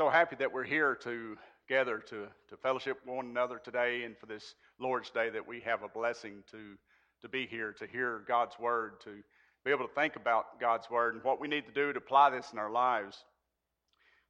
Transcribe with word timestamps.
so 0.00 0.08
happy 0.08 0.34
that 0.34 0.50
we're 0.50 0.64
here 0.64 0.94
to 0.94 1.36
gather 1.68 1.98
to, 1.98 2.26
to 2.48 2.56
fellowship 2.62 2.96
one 3.04 3.26
another 3.26 3.60
today 3.62 4.04
and 4.04 4.16
for 4.16 4.24
this 4.24 4.54
Lord's 4.78 5.10
Day 5.10 5.28
that 5.28 5.46
we 5.46 5.60
have 5.60 5.82
a 5.82 5.88
blessing 5.88 6.42
to, 6.52 6.78
to 7.20 7.28
be 7.28 7.46
here, 7.46 7.74
to 7.74 7.86
hear 7.86 8.24
God's 8.26 8.58
Word, 8.58 8.92
to 9.04 9.16
be 9.62 9.70
able 9.70 9.86
to 9.86 9.92
think 9.94 10.16
about 10.16 10.58
God's 10.58 10.88
Word 10.88 11.16
and 11.16 11.22
what 11.22 11.38
we 11.38 11.48
need 11.48 11.66
to 11.66 11.72
do 11.72 11.92
to 11.92 11.98
apply 11.98 12.30
this 12.30 12.50
in 12.50 12.58
our 12.58 12.70
lives. 12.70 13.26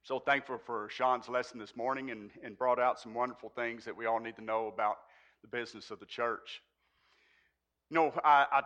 So 0.03 0.19
thankful 0.19 0.57
for 0.57 0.89
Sean's 0.91 1.29
lesson 1.29 1.57
this 1.57 1.73
morning 1.77 2.11
and, 2.11 2.31
and 2.43 2.57
brought 2.57 2.77
out 2.77 2.99
some 2.99 3.13
wonderful 3.13 3.49
things 3.55 3.85
that 3.85 3.95
we 3.95 4.07
all 4.07 4.19
need 4.19 4.35
to 4.35 4.43
know 4.43 4.67
about 4.67 4.97
the 5.41 5.47
business 5.47 5.89
of 5.89 6.01
the 6.01 6.05
church. 6.05 6.61
You 7.89 7.95
know, 7.95 8.13
I, 8.25 8.45
I 8.51 8.61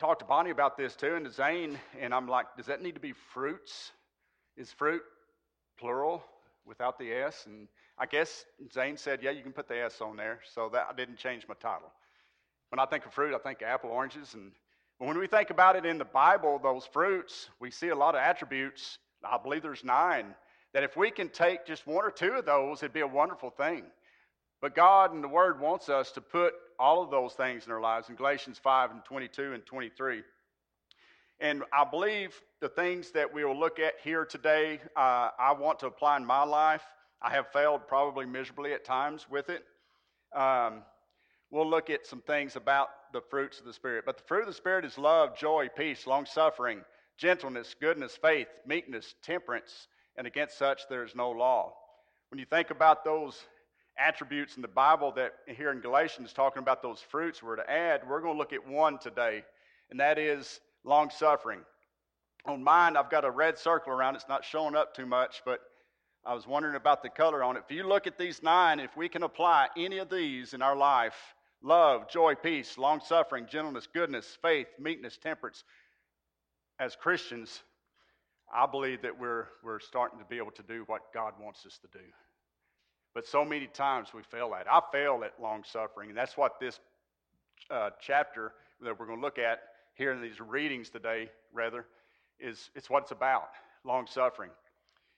talked 0.00 0.18
to 0.22 0.26
Bonnie 0.26 0.50
about 0.50 0.76
this 0.76 0.96
too, 0.96 1.14
and 1.14 1.24
to 1.24 1.30
Zane, 1.30 1.78
and 2.00 2.12
I'm 2.12 2.26
like, 2.26 2.46
does 2.56 2.66
that 2.66 2.82
need 2.82 2.96
to 2.96 3.00
be 3.00 3.12
fruits? 3.32 3.92
Is 4.56 4.72
fruit 4.72 5.02
plural 5.78 6.24
without 6.66 6.98
the 6.98 7.12
S. 7.12 7.44
And 7.46 7.68
I 7.98 8.06
guess 8.06 8.44
Zane 8.72 8.96
said, 8.96 9.20
yeah, 9.22 9.30
you 9.30 9.42
can 9.42 9.52
put 9.52 9.68
the 9.68 9.82
S 9.82 10.00
on 10.00 10.16
there. 10.16 10.40
So 10.54 10.68
that 10.72 10.86
I 10.90 10.94
didn't 10.94 11.16
change 11.16 11.46
my 11.48 11.54
title. 11.54 11.90
When 12.70 12.78
I 12.78 12.86
think 12.86 13.04
of 13.06 13.12
fruit, 13.12 13.34
I 13.34 13.38
think 13.38 13.62
apple, 13.62 13.90
oranges. 13.90 14.34
And 14.34 14.52
when 14.98 15.18
we 15.18 15.26
think 15.26 15.50
about 15.50 15.76
it 15.76 15.84
in 15.84 15.98
the 15.98 16.04
Bible, 16.04 16.58
those 16.62 16.86
fruits, 16.86 17.50
we 17.60 17.70
see 17.70 17.88
a 17.88 17.94
lot 17.94 18.14
of 18.14 18.20
attributes. 18.20 18.98
I 19.24 19.38
believe 19.38 19.62
there's 19.62 19.84
nine. 19.84 20.34
That 20.72 20.84
if 20.84 20.96
we 20.96 21.10
can 21.10 21.28
take 21.28 21.66
just 21.66 21.86
one 21.86 22.04
or 22.04 22.10
two 22.10 22.32
of 22.32 22.46
those, 22.46 22.82
it'd 22.82 22.94
be 22.94 23.00
a 23.00 23.06
wonderful 23.06 23.50
thing. 23.50 23.84
But 24.62 24.74
God 24.74 25.12
and 25.12 25.22
the 25.22 25.28
Word 25.28 25.60
wants 25.60 25.88
us 25.88 26.12
to 26.12 26.20
put 26.20 26.54
all 26.78 27.02
of 27.02 27.10
those 27.10 27.34
things 27.34 27.66
in 27.66 27.72
our 27.72 27.80
lives 27.80 28.08
in 28.08 28.14
Galatians 28.14 28.58
5 28.58 28.92
and 28.92 29.04
22 29.04 29.52
and 29.54 29.66
23. 29.66 30.22
And 31.42 31.64
I 31.72 31.82
believe 31.82 32.40
the 32.60 32.68
things 32.68 33.10
that 33.10 33.34
we 33.34 33.44
will 33.44 33.58
look 33.58 33.80
at 33.80 33.94
here 34.04 34.24
today, 34.24 34.78
uh, 34.96 35.30
I 35.36 35.52
want 35.58 35.80
to 35.80 35.86
apply 35.86 36.16
in 36.16 36.24
my 36.24 36.44
life. 36.44 36.84
I 37.20 37.30
have 37.30 37.48
failed 37.52 37.88
probably 37.88 38.26
miserably 38.26 38.72
at 38.74 38.84
times 38.84 39.26
with 39.28 39.50
it. 39.50 39.64
Um, 40.32 40.82
we'll 41.50 41.68
look 41.68 41.90
at 41.90 42.06
some 42.06 42.20
things 42.20 42.54
about 42.54 42.90
the 43.12 43.20
fruits 43.20 43.58
of 43.58 43.64
the 43.64 43.72
Spirit. 43.72 44.04
But 44.06 44.18
the 44.18 44.22
fruit 44.22 44.42
of 44.42 44.46
the 44.46 44.52
Spirit 44.52 44.84
is 44.84 44.96
love, 44.96 45.36
joy, 45.36 45.68
peace, 45.76 46.06
long 46.06 46.26
suffering, 46.26 46.82
gentleness, 47.18 47.74
goodness, 47.80 48.16
faith, 48.16 48.46
meekness, 48.64 49.16
temperance, 49.20 49.88
and 50.16 50.28
against 50.28 50.56
such 50.56 50.82
there 50.88 51.02
is 51.02 51.16
no 51.16 51.32
law. 51.32 51.74
When 52.30 52.38
you 52.38 52.46
think 52.46 52.70
about 52.70 53.04
those 53.04 53.36
attributes 53.98 54.54
in 54.54 54.62
the 54.62 54.68
Bible 54.68 55.10
that 55.16 55.32
here 55.48 55.72
in 55.72 55.80
Galatians 55.80 56.32
talking 56.32 56.62
about 56.62 56.82
those 56.82 57.00
fruits 57.00 57.42
we're 57.42 57.56
to 57.56 57.68
add, 57.68 58.02
we're 58.08 58.20
going 58.20 58.34
to 58.34 58.38
look 58.38 58.52
at 58.52 58.64
one 58.64 59.00
today, 59.00 59.42
and 59.90 59.98
that 59.98 60.20
is 60.20 60.60
long 60.84 61.10
suffering. 61.10 61.60
On 62.44 62.62
mine, 62.62 62.96
I've 62.96 63.10
got 63.10 63.24
a 63.24 63.30
red 63.30 63.58
circle 63.58 63.92
around. 63.92 64.16
It's 64.16 64.28
not 64.28 64.44
showing 64.44 64.74
up 64.74 64.94
too 64.94 65.06
much, 65.06 65.42
but 65.44 65.60
I 66.24 66.34
was 66.34 66.46
wondering 66.46 66.76
about 66.76 67.02
the 67.02 67.08
color 67.08 67.42
on 67.42 67.56
it. 67.56 67.64
If 67.68 67.74
you 67.74 67.86
look 67.86 68.06
at 68.06 68.18
these 68.18 68.42
nine, 68.42 68.80
if 68.80 68.96
we 68.96 69.08
can 69.08 69.22
apply 69.22 69.68
any 69.76 69.98
of 69.98 70.10
these 70.10 70.54
in 70.54 70.62
our 70.62 70.76
life 70.76 71.14
love, 71.64 72.08
joy, 72.08 72.34
peace, 72.34 72.76
long 72.76 73.00
suffering, 73.00 73.46
gentleness, 73.48 73.86
goodness, 73.92 74.36
faith, 74.42 74.66
meekness, 74.80 75.16
temperance 75.16 75.62
as 76.80 76.96
Christians, 76.96 77.62
I 78.52 78.66
believe 78.66 79.02
that 79.02 79.18
we're, 79.18 79.46
we're 79.62 79.78
starting 79.78 80.18
to 80.18 80.24
be 80.24 80.38
able 80.38 80.50
to 80.52 80.62
do 80.64 80.82
what 80.88 81.12
God 81.14 81.34
wants 81.40 81.64
us 81.64 81.78
to 81.78 81.88
do. 81.96 82.04
But 83.14 83.26
so 83.26 83.44
many 83.44 83.68
times 83.68 84.08
we 84.12 84.22
fail 84.22 84.54
at. 84.58 84.66
I 84.70 84.80
fail 84.90 85.22
at 85.24 85.40
long 85.40 85.62
suffering, 85.64 86.08
and 86.08 86.18
that's 86.18 86.36
what 86.36 86.58
this 86.58 86.80
uh, 87.70 87.90
chapter 88.00 88.52
that 88.80 88.98
we're 88.98 89.06
going 89.06 89.18
to 89.18 89.24
look 89.24 89.38
at 89.38 89.60
here 89.94 90.12
in 90.12 90.22
these 90.22 90.40
readings 90.40 90.90
today, 90.90 91.30
rather, 91.52 91.86
is 92.40 92.70
it's 92.74 92.88
what 92.90 93.04
it's 93.04 93.12
about 93.12 93.50
long 93.84 94.06
suffering. 94.06 94.50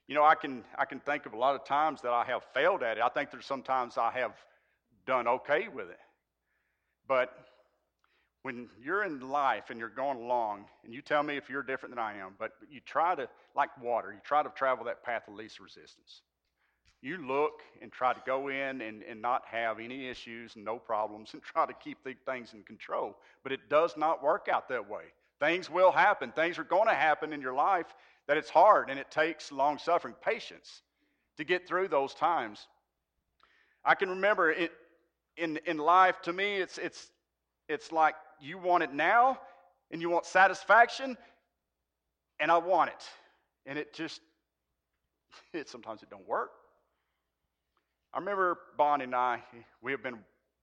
You 0.07 0.15
know, 0.15 0.25
I 0.25 0.35
can, 0.35 0.65
I 0.77 0.85
can 0.85 1.01
think 1.01 1.27
of 1.27 1.33
a 1.33 1.39
lot 1.39 1.55
of 1.55 1.65
times 1.65 2.03
that 2.03 2.13
I 2.13 2.25
have 2.25 2.43
failed 2.53 2.83
at 2.83 2.99
it. 2.99 3.03
I 3.03 3.09
think 3.09 3.31
there's 3.31 3.47
sometimes 3.47 3.97
I 3.97 4.11
have 4.13 4.33
done 5.07 5.27
okay 5.27 5.69
with 5.69 5.89
it. 5.89 5.99
But 7.07 7.33
when 8.43 8.69
you're 8.83 9.05
in 9.05 9.21
life 9.21 9.71
and 9.71 9.79
you're 9.79 9.89
going 9.89 10.19
along, 10.19 10.67
and 10.85 10.93
you 10.93 11.01
tell 11.01 11.23
me 11.23 11.37
if 11.37 11.49
you're 11.49 11.63
different 11.63 11.95
than 11.95 12.05
I 12.05 12.19
am, 12.19 12.35
but 12.39 12.53
you 12.71 12.81
try 12.85 13.15
to, 13.15 13.29
like 13.57 13.71
water, 13.83 14.13
you 14.13 14.21
try 14.23 14.43
to 14.43 14.51
travel 14.51 14.85
that 14.85 15.03
path 15.03 15.23
of 15.29 15.35
least 15.35 15.61
resistance. 15.61 16.21
You 17.05 17.19
look 17.19 17.61
and 17.83 17.93
try 17.93 18.15
to 18.15 18.23
go 18.25 18.49
in 18.49 18.81
and, 18.81 19.03
and 19.03 19.21
not 19.21 19.43
have 19.51 19.79
any 19.79 20.09
issues 20.09 20.57
and 20.57 20.65
no 20.65 20.79
problems 20.79 21.31
and 21.35 21.43
try 21.43 21.67
to 21.67 21.75
keep 21.75 22.03
the 22.03 22.15
things 22.25 22.55
in 22.55 22.63
control. 22.63 23.19
But 23.43 23.53
it 23.53 23.69
does 23.69 23.95
not 23.99 24.23
work 24.23 24.49
out 24.51 24.71
that 24.71 24.89
way. 24.89 25.03
Things 25.39 25.69
will 25.69 25.93
happen. 25.93 26.33
Things 26.33 26.59
are 26.59 26.65
going 26.65 26.89
to 26.89 26.95
happen 26.95 27.35
in 27.35 27.43
your 27.43 27.53
life 27.53 27.95
that 28.27 28.39
it's 28.39 28.49
hard 28.49 28.89
and 28.89 28.99
it 28.99 29.11
takes 29.11 29.53
long 29.53 29.77
suffering, 29.77 30.15
patience 30.25 30.81
to 31.37 31.45
get 31.45 31.69
through 31.69 31.89
those 31.89 32.15
times. 32.15 32.67
I 33.85 33.95
can 33.97 34.09
remember 34.09 34.51
it, 34.51 34.73
in, 35.37 35.59
in 35.67 35.77
life, 35.77 36.23
to 36.23 36.33
me, 36.33 36.57
it's, 36.57 36.79
it's, 36.79 37.11
it's 37.69 37.93
like 37.93 38.15
you 38.41 38.57
want 38.57 38.83
it 38.83 38.95
now 38.95 39.39
and 39.91 40.01
you 40.01 40.09
want 40.09 40.25
satisfaction, 40.25 41.19
and 42.41 42.51
I 42.51 42.57
want 42.57 42.89
it. 42.89 43.05
And 43.67 43.79
it 43.79 43.93
just, 43.93 44.23
it, 45.53 45.69
sometimes 45.69 46.03
it 46.03 46.09
don't 46.09 46.27
work. 46.27 46.51
I 48.15 48.21
remember 48.21 48.59
Bonnie 48.79 49.05
and 49.05 49.15
I, 49.15 49.43
we 49.83 49.91
have 49.91 50.01
been, 50.01 50.21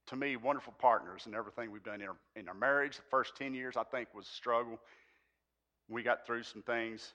to 0.07 0.15
me, 0.15 0.37
wonderful 0.37 0.73
partners 0.79 1.23
in 1.27 1.35
everything 1.35 1.69
we've 1.69 1.83
done 1.83 1.99
in 1.99 2.07
our, 2.07 2.15
in 2.37 2.47
our 2.47 2.53
marriage. 2.53 2.95
The 2.95 3.03
first 3.11 3.35
10 3.35 3.53
years, 3.53 3.75
I 3.75 3.83
think, 3.83 4.07
was 4.15 4.25
a 4.25 4.31
struggle. 4.31 4.79
We 5.89 6.01
got 6.01 6.25
through 6.25 6.43
some 6.43 6.61
things. 6.61 7.11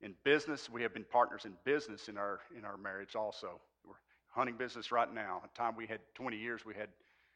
In 0.00 0.14
business, 0.24 0.68
we 0.68 0.82
have 0.82 0.92
been 0.92 1.04
partners 1.04 1.44
in 1.44 1.52
business 1.64 2.08
in 2.08 2.18
our, 2.18 2.40
in 2.58 2.64
our 2.64 2.76
marriage 2.76 3.14
also. 3.14 3.60
We're 3.86 3.94
hunting 4.28 4.56
business 4.56 4.90
right 4.90 5.12
now. 5.14 5.40
At 5.44 5.54
the 5.54 5.56
time 5.56 5.76
we 5.76 5.86
had 5.86 6.00
20 6.16 6.36
years, 6.36 6.66
we 6.66 6.74
had 6.74 6.88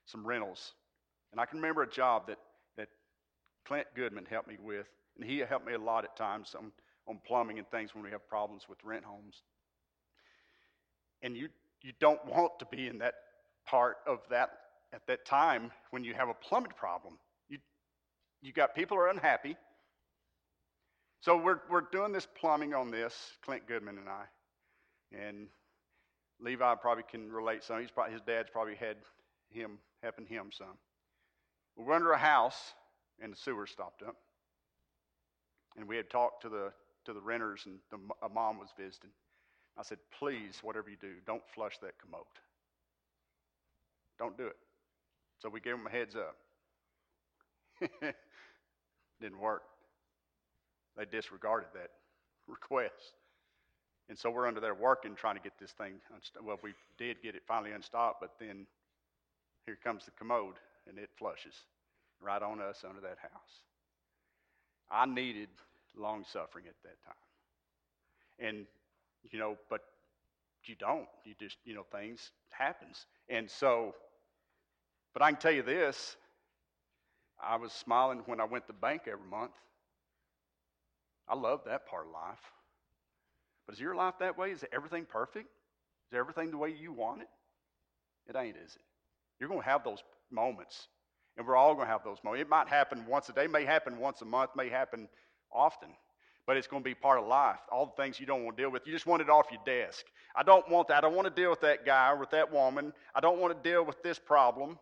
some 0.05 0.27
rentals. 0.27 0.73
And 1.31 1.41
I 1.41 1.47
can 1.47 1.59
remember 1.59 1.83
a 1.83 1.89
job 1.89 2.27
that, 2.27 2.39
that 2.77 2.89
Clint 3.65 3.87
Goodman 3.95 4.27
helped 4.29 4.49
me 4.49 4.57
with, 4.61 4.89
and 5.17 5.25
he 5.25 5.39
helped 5.39 5.69
me 5.69 5.75
a 5.75 5.79
lot 5.79 6.03
at 6.03 6.17
times 6.17 6.57
on, 6.59 6.73
on 7.07 7.21
plumbing 7.25 7.59
and 7.59 7.71
things 7.71 7.95
when 7.95 8.03
we 8.03 8.11
have 8.11 8.29
problems 8.29 8.65
with 8.69 8.79
rent 8.83 9.05
homes. 9.05 9.43
And 11.23 11.37
you 11.37 11.49
you 11.83 11.93
don't 12.01 12.25
want 12.27 12.59
to 12.59 12.67
be 12.67 12.89
in 12.89 12.99
that 12.99 13.15
part 13.67 13.97
of 14.07 14.19
that 14.31 14.51
at 14.93 15.07
that 15.07 15.25
time 15.25 15.71
when 15.91 16.05
you 16.05 16.15
have 16.15 16.29
a 16.29 16.35
plumbing 16.35 16.73
problem. 16.77 17.19
You, 17.49 17.59
you 18.41 18.53
got 18.53 18.75
people 18.75 18.97
are 18.97 19.09
unhappy. 19.09 19.57
So 21.21 21.37
we're, 21.37 21.61
we're 21.71 21.85
doing 21.93 22.13
this 22.13 22.27
plumbing 22.27 22.75
on 22.75 22.91
this, 22.91 23.15
Clint 23.45 23.67
Goodman 23.67 23.99
and 23.99 24.09
I. 24.09 24.25
And 25.13 25.49
Levi 26.41 26.75
probably 26.77 27.05
can 27.11 27.31
relate 27.31 27.65
some. 27.65 27.81
He's 27.81 27.91
probably, 27.91 28.13
his 28.13 28.23
dad's 28.23 28.49
probably 28.51 28.77
had 28.77 28.97
him 29.51 29.79
helping 30.03 30.27
him 30.27 30.51
some. 30.53 30.79
We 31.77 31.85
are 31.85 31.93
under 31.93 32.13
a 32.13 32.19
house 32.19 32.75
and 33.21 33.33
the 33.33 33.37
sewer 33.37 33.67
stopped 33.67 34.03
up. 34.03 34.17
And 35.77 35.89
we 35.89 35.97
had 35.97 36.11
talked 36.11 36.43
to 36.43 36.49
the 36.49 36.73
to 37.09 37.15
the 37.15 37.21
renters 37.21 37.63
and 37.65 37.79
the, 37.91 37.99
a 38.25 38.29
mom 38.29 38.59
was 38.59 38.69
visiting. 38.79 39.11
I 39.79 39.83
said, 39.83 39.99
please, 40.19 40.59
whatever 40.63 40.91
you 40.91 40.97
do, 41.01 41.13
don't 41.25 41.43
flush 41.55 41.79
that 41.79 41.99
commode. 42.01 42.25
Don't 44.19 44.37
do 44.37 44.47
it. 44.47 44.57
So 45.39 45.49
we 45.49 45.61
gave 45.61 45.75
them 45.75 45.87
a 45.87 45.91
heads 45.91 46.17
up. 46.17 46.37
Didn't 49.21 49.39
work. 49.39 49.63
They 50.97 51.05
disregarded 51.05 51.69
that 51.75 51.91
request. 52.49 53.15
And 54.09 54.19
so 54.19 54.31
we're 54.31 54.49
under 54.49 54.61
there 54.61 54.75
working, 54.75 55.15
trying 55.15 55.37
to 55.37 55.43
get 55.43 55.53
this 55.61 55.71
thing. 55.71 55.95
Well, 56.43 56.59
we 56.63 56.73
did 56.97 57.23
get 57.23 57.37
it 57.37 57.43
finally 57.47 57.73
unstopped, 57.73 58.21
but 58.21 58.33
then 58.41 58.67
here 59.67 59.79
comes 59.85 60.07
the 60.07 60.11
commode, 60.13 60.55
and 60.89 60.99
it 60.99 61.11
flushes 61.17 61.55
right 62.21 62.43
on 62.43 62.61
us 62.61 62.85
under 62.89 63.03
that 63.03 63.19
house. 63.21 63.63
I 64.91 65.07
needed 65.07 65.51
long 65.97 66.25
suffering 66.27 66.65
at 66.67 66.75
that 66.83 66.97
time. 67.05 67.15
And 68.41 68.67
you 69.31 69.39
know, 69.39 69.57
but 69.71 69.81
you 70.65 70.75
don't. 70.75 71.07
You 71.25 71.35
just, 71.39 71.57
you 71.65 71.75
know, 71.75 71.85
things 71.93 72.31
happens. 72.51 73.07
And 73.29 73.51
so, 73.51 73.95
but 75.15 75.23
I 75.23 75.31
can 75.31 75.41
tell 75.41 75.53
you 75.53 75.63
this, 75.63 76.17
I 77.43 77.57
was 77.57 77.73
smiling 77.73 78.23
when 78.27 78.41
I 78.41 78.45
went 78.45 78.67
to 78.67 78.73
the 78.73 78.79
bank 78.79 79.03
every 79.07 79.27
month. 79.29 79.53
I 81.29 81.35
love 81.35 81.61
that 81.67 81.87
part 81.87 82.07
of 82.07 82.13
life. 82.13 82.41
But 83.67 83.75
is 83.75 83.81
your 83.81 83.95
life 83.95 84.15
that 84.21 84.39
way? 84.39 84.51
Is 84.51 84.65
everything 84.73 85.05
perfect? 85.05 85.47
Is 86.11 86.19
everything 86.19 86.51
the 86.51 86.57
way 86.57 86.71
you 86.71 86.93
want 86.93 87.23
it? 87.23 87.29
It 88.29 88.37
ain't, 88.37 88.57
is 88.57 88.75
it? 88.75 88.83
You're 89.39 89.49
going 89.49 89.61
to 89.61 89.67
have 89.67 89.85
those 89.85 90.03
moments. 90.31 90.89
And 91.37 91.47
we're 91.47 91.57
all 91.57 91.75
going 91.75 91.87
to 91.87 91.93
have 91.93 92.03
those 92.03 92.19
moments. 92.25 92.43
It 92.43 92.49
might 92.49 92.69
happen 92.69 93.05
once 93.07 93.29
a 93.29 93.33
day, 93.33 93.47
may 93.47 93.65
happen 93.65 93.99
once 93.99 94.23
a 94.23 94.25
month, 94.25 94.51
may 94.57 94.69
happen 94.69 95.09
often 95.53 95.91
but 96.49 96.57
it's 96.57 96.67
going 96.67 96.83
to 96.83 96.89
be 96.89 96.95
part 96.95 97.19
of 97.19 97.27
life. 97.27 97.59
All 97.71 97.85
the 97.85 98.03
things 98.03 98.19
you 98.19 98.25
don't 98.25 98.43
want 98.43 98.57
to 98.57 98.63
deal 98.63 98.71
with, 98.71 98.87
you 98.87 98.93
just 98.93 99.05
want 99.05 99.21
it 99.21 99.29
off 99.29 99.49
your 99.53 99.61
desk. 99.67 100.07
I 100.35 100.43
don't 100.43 100.67
want 100.71 100.89
that. 100.89 100.97
I 100.97 101.01
don't 101.03 101.15
want 101.15 101.29
to 101.29 101.43
deal 101.43 101.51
with 101.51 101.61
that 101.61 101.85
guy 101.85 102.11
or 102.11 102.17
with 102.17 102.31
that 102.31 102.51
woman. 102.51 102.95
I 103.15 103.21
don't 103.21 103.39
want 103.39 103.55
to 103.55 103.71
deal 103.71 103.85
with 103.85 104.03
this 104.03 104.19
problem. 104.19 104.79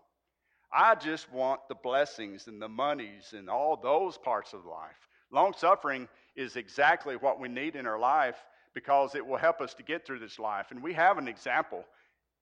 I 0.73 0.95
just 0.95 1.31
want 1.33 1.61
the 1.69 1.75
blessings 1.75 2.47
and 2.47 2.63
the 2.63 2.69
monies 2.69 3.35
and 3.37 3.51
all 3.51 3.77
those 3.77 4.17
parts 4.17 4.53
of 4.53 4.65
life. 4.65 5.09
Long 5.33 5.55
suffering 5.59 6.07
is 6.37 6.55
exactly 6.55 7.17
what 7.17 7.41
we 7.41 7.49
need 7.49 7.75
in 7.75 7.85
our 7.85 7.99
life 7.99 8.37
because 8.73 9.17
it 9.17 9.27
will 9.27 9.37
help 9.37 9.61
us 9.61 9.75
to 9.75 9.83
get 9.83 10.07
through 10.07 10.21
this 10.21 10.39
life. 10.39 10.67
And 10.71 10.81
we 10.81 10.93
have 10.93 11.19
an 11.19 11.27
example 11.27 11.85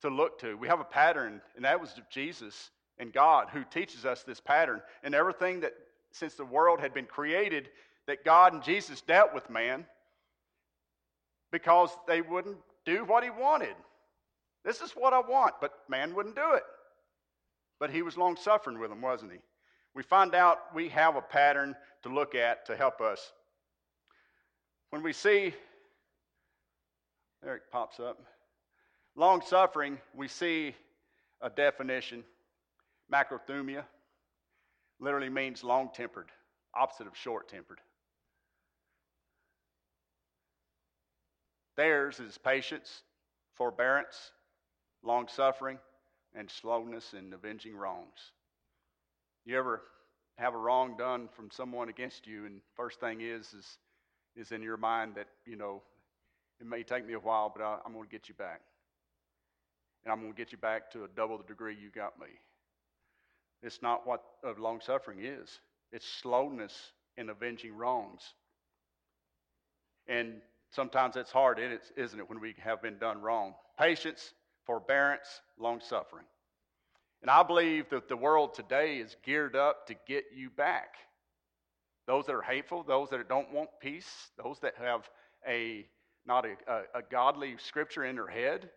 to 0.02 0.10
look 0.10 0.38
to. 0.40 0.54
We 0.54 0.68
have 0.68 0.80
a 0.80 0.84
pattern, 0.84 1.40
and 1.56 1.64
that 1.64 1.80
was 1.80 1.94
Jesus 2.10 2.68
and 2.98 3.10
God 3.10 3.48
who 3.50 3.64
teaches 3.64 4.04
us 4.04 4.22
this 4.22 4.40
pattern. 4.40 4.82
And 5.02 5.14
everything 5.14 5.60
that, 5.60 5.72
since 6.12 6.34
the 6.34 6.44
world 6.44 6.78
had 6.78 6.92
been 6.92 7.06
created, 7.06 7.70
that 8.06 8.24
God 8.24 8.52
and 8.52 8.62
Jesus 8.62 9.00
dealt 9.00 9.34
with 9.34 9.48
man 9.50 9.86
because 11.50 11.90
they 12.06 12.20
wouldn't 12.20 12.58
do 12.84 13.04
what 13.04 13.24
he 13.24 13.30
wanted. 13.30 13.74
This 14.64 14.80
is 14.80 14.92
what 14.92 15.12
I 15.12 15.20
want, 15.20 15.54
but 15.60 15.72
man 15.88 16.14
wouldn't 16.14 16.36
do 16.36 16.54
it. 16.54 16.64
But 17.78 17.90
he 17.90 18.02
was 18.02 18.16
long 18.16 18.36
suffering 18.36 18.78
with 18.78 18.90
them, 18.90 19.02
wasn't 19.02 19.32
he? 19.32 19.38
We 19.94 20.02
find 20.02 20.34
out 20.34 20.74
we 20.74 20.88
have 20.88 21.16
a 21.16 21.22
pattern 21.22 21.76
to 22.02 22.08
look 22.08 22.34
at 22.34 22.66
to 22.66 22.76
help 22.76 23.00
us. 23.00 23.32
When 24.90 25.02
we 25.02 25.12
see, 25.12 25.54
there 27.42 27.56
it 27.56 27.62
pops 27.70 28.00
up, 28.00 28.20
long 29.16 29.42
suffering, 29.42 29.98
we 30.14 30.28
see 30.28 30.74
a 31.40 31.50
definition. 31.50 32.24
Macrothumia 33.12 33.84
literally 34.98 35.28
means 35.28 35.62
long 35.62 35.90
tempered, 35.94 36.30
opposite 36.74 37.06
of 37.06 37.16
short 37.16 37.48
tempered. 37.48 37.80
Theirs 41.76 42.20
is 42.20 42.38
patience, 42.38 43.02
forbearance, 43.54 44.32
long 45.02 45.28
suffering, 45.28 45.78
and 46.34 46.50
slowness 46.50 47.14
in 47.14 47.32
avenging 47.32 47.76
wrongs. 47.76 48.32
You 49.44 49.58
ever 49.58 49.82
have 50.38 50.54
a 50.54 50.58
wrong 50.58 50.96
done 50.96 51.28
from 51.34 51.50
someone 51.50 51.88
against 51.88 52.26
you, 52.26 52.46
and 52.46 52.60
first 52.76 53.00
thing 53.00 53.20
is 53.20 53.52
is 53.54 53.78
is 54.36 54.50
in 54.50 54.62
your 54.62 54.76
mind 54.76 55.14
that 55.14 55.28
you 55.46 55.56
know 55.56 55.82
it 56.60 56.66
may 56.66 56.82
take 56.82 57.06
me 57.06 57.14
a 57.14 57.18
while, 57.18 57.52
but 57.54 57.62
I, 57.62 57.78
I'm 57.84 57.92
going 57.92 58.04
to 58.04 58.10
get 58.10 58.28
you 58.28 58.34
back, 58.34 58.60
and 60.04 60.12
I'm 60.12 60.20
going 60.20 60.32
to 60.32 60.36
get 60.36 60.52
you 60.52 60.58
back 60.58 60.90
to 60.92 61.04
a 61.04 61.08
double 61.08 61.38
the 61.38 61.44
degree 61.44 61.76
you 61.80 61.90
got 61.90 62.18
me. 62.18 62.28
It's 63.62 63.80
not 63.80 64.06
what 64.06 64.22
long 64.58 64.80
suffering 64.80 65.24
is. 65.24 65.60
It's 65.92 66.06
slowness 66.06 66.92
in 67.16 67.30
avenging 67.30 67.74
wrongs. 67.76 68.22
And 70.06 70.42
sometimes 70.74 71.16
it's 71.16 71.30
hard, 71.30 71.58
isn't 71.96 72.20
it, 72.20 72.28
when 72.28 72.40
we 72.40 72.54
have 72.58 72.82
been 72.82 72.98
done 72.98 73.20
wrong? 73.20 73.54
Patience, 73.78 74.32
forbearance, 74.66 75.40
long 75.58 75.80
suffering. 75.80 76.24
And 77.22 77.30
I 77.30 77.42
believe 77.42 77.88
that 77.90 78.08
the 78.08 78.16
world 78.16 78.54
today 78.54 78.98
is 78.98 79.16
geared 79.24 79.56
up 79.56 79.86
to 79.86 79.94
get 80.06 80.24
you 80.34 80.50
back. 80.50 80.96
Those 82.06 82.26
that 82.26 82.34
are 82.34 82.42
hateful, 82.42 82.82
those 82.82 83.08
that 83.10 83.28
don't 83.28 83.52
want 83.52 83.70
peace, 83.80 84.30
those 84.42 84.58
that 84.60 84.74
have 84.76 85.08
a 85.48 85.86
not 86.26 86.46
a, 86.46 86.56
a, 86.66 86.98
a 86.98 87.02
godly 87.10 87.56
scripture 87.58 88.04
in 88.04 88.16
their 88.16 88.26
head, 88.26 88.70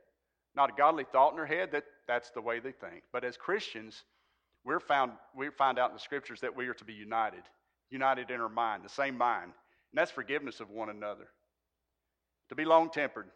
not 0.55 0.69
a 0.69 0.73
godly 0.77 1.05
thought 1.11 1.31
in 1.31 1.37
their 1.37 1.45
head, 1.45 1.71
that, 1.71 1.85
that's 2.07 2.29
the 2.31 2.41
way 2.41 2.59
they 2.59 2.71
think. 2.71 3.03
But 3.13 3.23
as 3.23 3.37
Christians, 3.37 4.03
we're 4.65 4.79
found, 4.81 5.13
we 5.35 5.49
find 5.49 5.79
out 5.79 5.89
in 5.89 5.95
the 5.95 6.01
scriptures 6.01 6.41
that 6.41 6.55
we 6.55 6.67
are 6.67 6.73
to 6.73 6.83
be 6.83 6.93
united, 6.93 7.43
united 7.89 8.31
in 8.31 8.41
our 8.41 8.49
mind, 8.49 8.83
the 8.83 8.89
same 8.89 9.17
mind. 9.17 9.45
And 9.91 9.97
that's 9.97 10.11
forgiveness 10.11 10.59
of 10.59 10.69
one 10.69 10.89
another. 10.89 11.27
To 12.49 12.55
be 12.55 12.65
long 12.65 12.89
tempered, 12.89 13.27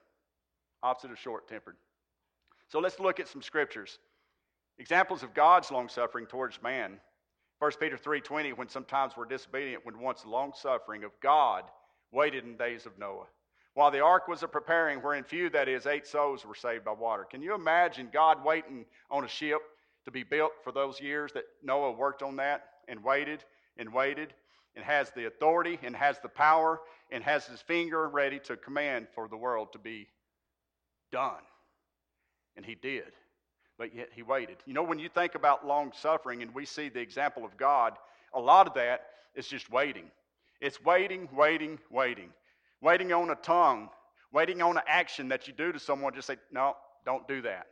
opposite 0.82 1.12
of 1.12 1.20
short 1.20 1.48
tempered. 1.48 1.76
So 2.68 2.80
let's 2.80 3.00
look 3.00 3.20
at 3.20 3.28
some 3.28 3.42
scriptures. 3.42 4.00
Examples 4.78 5.24
of 5.24 5.34
God's 5.34 5.72
long 5.72 5.90
suffering 5.90 6.26
towards 6.26 6.62
man. 6.62 7.00
1 7.60 7.72
Peter 7.80 7.98
3:20, 7.98 8.54
when 8.54 8.70
sometimes 8.70 9.16
we're 9.16 9.26
disobedient, 9.26 9.86
when 9.86 10.00
once 10.00 10.26
long 10.26 10.54
suffering 10.54 11.04
of 11.04 11.12
God 11.20 11.70
waited 12.12 12.44
in 12.46 12.58
days 12.58 12.86
of 12.86 12.98
Noah. 12.98 13.28
While 13.74 13.92
the 13.92 14.02
ark 14.02 14.28
was 14.28 14.44
a 14.44 14.48
preparing, 14.48 15.00
wherein 15.00 15.24
few, 15.24 15.50
that 15.52 15.70
is, 15.70 15.86
eight 15.86 16.08
souls 16.08 16.46
were 16.46 16.56
saved 16.56 16.84
by 16.84 16.92
water. 16.92 17.24
Can 17.24 17.42
you 17.42 17.54
imagine 17.54 18.10
God 18.12 18.44
waiting 18.44 18.86
on 19.10 19.24
a 19.24 19.30
ship 19.30 19.62
to 20.06 20.12
be 20.12 20.24
built 20.24 20.54
for 20.64 20.72
those 20.72 21.00
years 21.00 21.32
that 21.34 21.46
Noah 21.64 21.92
worked 21.92 22.24
on 22.24 22.36
that 22.38 22.80
and 22.88 23.04
waited 23.04 23.46
and 23.78 23.94
waited 23.94 24.34
and 24.76 24.86
has 24.86 25.12
the 25.12 25.26
authority 25.26 25.80
and 25.84 25.96
has 25.96 26.20
the 26.20 26.30
power 26.30 26.80
and 27.12 27.24
has 27.24 27.46
his 27.46 27.62
finger 27.62 28.08
ready 28.08 28.40
to 28.40 28.56
command 28.58 29.08
for 29.14 29.28
the 29.28 29.38
world 29.38 29.74
to 29.74 29.80
be 29.80 30.08
done? 31.12 31.42
And 32.56 32.66
he 32.66 32.76
did 32.76 33.12
but 33.82 33.96
yet 33.96 34.10
he 34.14 34.22
waited. 34.22 34.58
You 34.68 34.76
know, 34.76 34.84
when 34.84 35.00
you 35.00 35.10
think 35.10 35.34
about 35.34 35.66
long 35.66 35.92
suffering 36.00 36.44
and 36.44 36.54
we 36.54 36.66
see 36.66 36.88
the 36.88 37.00
example 37.00 37.44
of 37.44 37.58
God, 37.58 37.94
a 38.32 38.40
lot 38.40 38.68
of 38.68 38.76
that 38.76 39.08
is 39.34 39.48
just 39.48 39.72
waiting. 39.72 40.04
It's 40.62 40.80
waiting, 40.84 41.28
waiting, 41.34 41.80
waiting. 41.90 42.30
Waiting 42.80 43.12
on 43.12 43.32
a 43.32 43.36
tongue, 43.36 43.90
waiting 44.32 44.62
on 44.62 44.78
an 44.78 44.84
action 44.88 45.30
that 45.30 45.48
you 45.48 45.54
do 45.56 45.72
to 45.72 45.80
someone, 45.80 46.14
just 46.14 46.28
say, 46.28 46.38
no, 46.52 46.76
don't 47.08 47.28
do 47.28 47.42
that. 47.42 47.66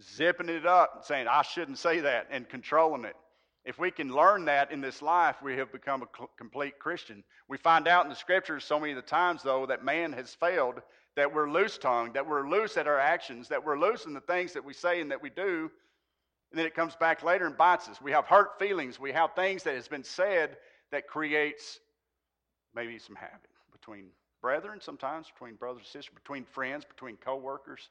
Zipping 0.00 0.48
it 0.48 0.66
up 0.66 0.92
and 0.94 1.04
saying, 1.04 1.26
I 1.26 1.42
shouldn't 1.42 1.78
say 1.78 1.98
that, 1.98 2.28
and 2.30 2.48
controlling 2.48 3.04
it. 3.04 3.16
If 3.64 3.78
we 3.78 3.90
can 3.92 4.12
learn 4.12 4.46
that 4.46 4.72
in 4.72 4.80
this 4.80 5.02
life, 5.02 5.36
we 5.42 5.56
have 5.56 5.70
become 5.70 6.02
a 6.02 6.26
complete 6.36 6.78
Christian. 6.78 7.22
We 7.48 7.58
find 7.58 7.86
out 7.86 8.04
in 8.04 8.10
the 8.10 8.16
scriptures 8.16 8.64
so 8.64 8.80
many 8.80 8.92
of 8.92 8.96
the 8.96 9.02
times, 9.02 9.42
though, 9.42 9.66
that 9.66 9.84
man 9.84 10.12
has 10.14 10.34
failed 10.34 10.82
that 11.14 11.32
we're 11.32 11.50
loose 11.50 11.78
tongued, 11.78 12.14
that 12.14 12.26
we're 12.26 12.48
loose 12.48 12.76
at 12.76 12.88
our 12.88 12.98
actions, 12.98 13.48
that 13.48 13.64
we're 13.64 13.78
loose 13.78 14.04
in 14.06 14.14
the 14.14 14.20
things 14.20 14.52
that 14.54 14.64
we 14.64 14.72
say 14.72 15.00
and 15.00 15.10
that 15.10 15.22
we 15.22 15.30
do. 15.30 15.70
And 16.50 16.58
then 16.58 16.66
it 16.66 16.74
comes 16.74 16.96
back 16.96 17.22
later 17.22 17.46
and 17.46 17.56
bites 17.56 17.88
us. 17.88 18.00
We 18.00 18.12
have 18.12 18.26
hurt 18.26 18.58
feelings. 18.58 18.98
We 18.98 19.12
have 19.12 19.34
things 19.34 19.62
that 19.62 19.74
has 19.74 19.88
been 19.88 20.04
said 20.04 20.56
that 20.90 21.06
creates 21.06 21.78
maybe 22.74 22.98
some 22.98 23.16
habit 23.16 23.50
between 23.70 24.06
brethren, 24.40 24.80
sometimes 24.80 25.28
between 25.28 25.54
brothers 25.54 25.82
and 25.82 25.86
sisters, 25.86 26.14
between 26.14 26.44
friends, 26.44 26.84
between 26.84 27.16
coworkers. 27.16 27.90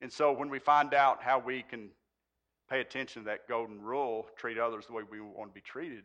And 0.00 0.12
so 0.12 0.32
when 0.32 0.50
we 0.50 0.58
find 0.58 0.92
out 0.92 1.22
how 1.22 1.38
we 1.38 1.62
can 1.62 1.90
pay 2.68 2.80
attention 2.80 3.22
to 3.22 3.26
that 3.26 3.48
golden 3.48 3.80
rule, 3.80 4.26
treat 4.36 4.58
others 4.58 4.86
the 4.86 4.92
way 4.92 5.02
we 5.08 5.20
want 5.20 5.50
to 5.50 5.54
be 5.54 5.60
treated, 5.60 6.04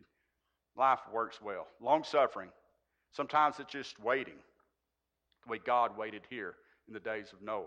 life 0.75 0.99
works 1.11 1.41
well. 1.41 1.67
Long 1.81 2.03
suffering. 2.03 2.49
Sometimes 3.11 3.59
it's 3.59 3.71
just 3.71 3.99
waiting 3.99 4.37
the 5.43 5.51
way 5.51 5.59
God 5.63 5.97
waited 5.97 6.23
here 6.29 6.55
in 6.87 6.93
the 6.93 6.99
days 6.99 7.33
of 7.33 7.41
Noah. 7.41 7.65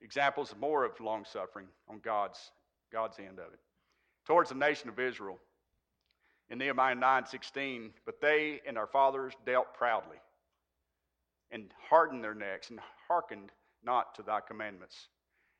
Examples 0.00 0.54
more 0.58 0.84
of 0.84 0.98
long 1.00 1.24
suffering 1.24 1.66
on 1.88 2.00
God's, 2.00 2.50
God's 2.92 3.18
end 3.18 3.38
of 3.38 3.52
it. 3.52 3.60
Towards 4.26 4.50
the 4.50 4.56
nation 4.56 4.88
of 4.88 4.98
Israel, 4.98 5.38
in 6.48 6.58
Nehemiah 6.58 6.94
9:16, 6.94 7.92
but 8.04 8.20
they 8.20 8.60
and 8.66 8.78
our 8.78 8.86
fathers 8.86 9.34
dealt 9.44 9.74
proudly 9.74 10.18
and 11.50 11.72
hardened 11.88 12.22
their 12.22 12.34
necks 12.34 12.70
and 12.70 12.80
hearkened 13.08 13.50
not 13.82 14.14
to 14.14 14.22
thy 14.22 14.40
commandments 14.40 15.08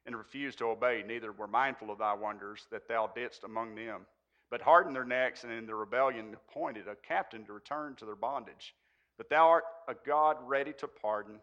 and 0.07 0.17
refused 0.17 0.59
to 0.59 0.67
obey, 0.67 1.03
neither 1.07 1.33
were 1.33 1.49
mindful 1.49 1.91
of 1.91 1.99
thy 1.99 2.15
wonders 2.15 2.67
that 2.71 2.89
thou 2.89 3.11
didst 3.15 3.45
among 3.45 3.75
them, 3.75 4.07
but 4.51 4.63
hardened 4.63 4.95
their 4.95 5.05
necks 5.05 5.45
and 5.45 5.53
in 5.53 5.67
their 5.67 5.77
rebellion 5.77 6.35
appointed 6.35 6.87
a 6.87 6.95
captain 6.95 7.45
to 7.45 7.53
return 7.53 7.95
to 7.97 8.05
their 8.05 8.15
bondage. 8.15 8.75
But 9.19 9.29
thou 9.29 9.49
art 9.49 9.65
a 9.89 9.95
God 10.07 10.37
ready 10.47 10.73
to 10.75 10.87
pardon, 10.87 11.41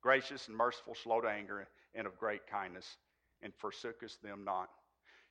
gracious 0.00 0.48
and 0.48 0.56
merciful, 0.56 0.94
slow 0.94 1.20
to 1.20 1.28
anger, 1.28 1.68
and 1.94 2.06
of 2.06 2.18
great 2.18 2.46
kindness, 2.46 2.96
and 3.42 3.52
forsookest 3.62 4.20
them 4.22 4.44
not. 4.44 4.70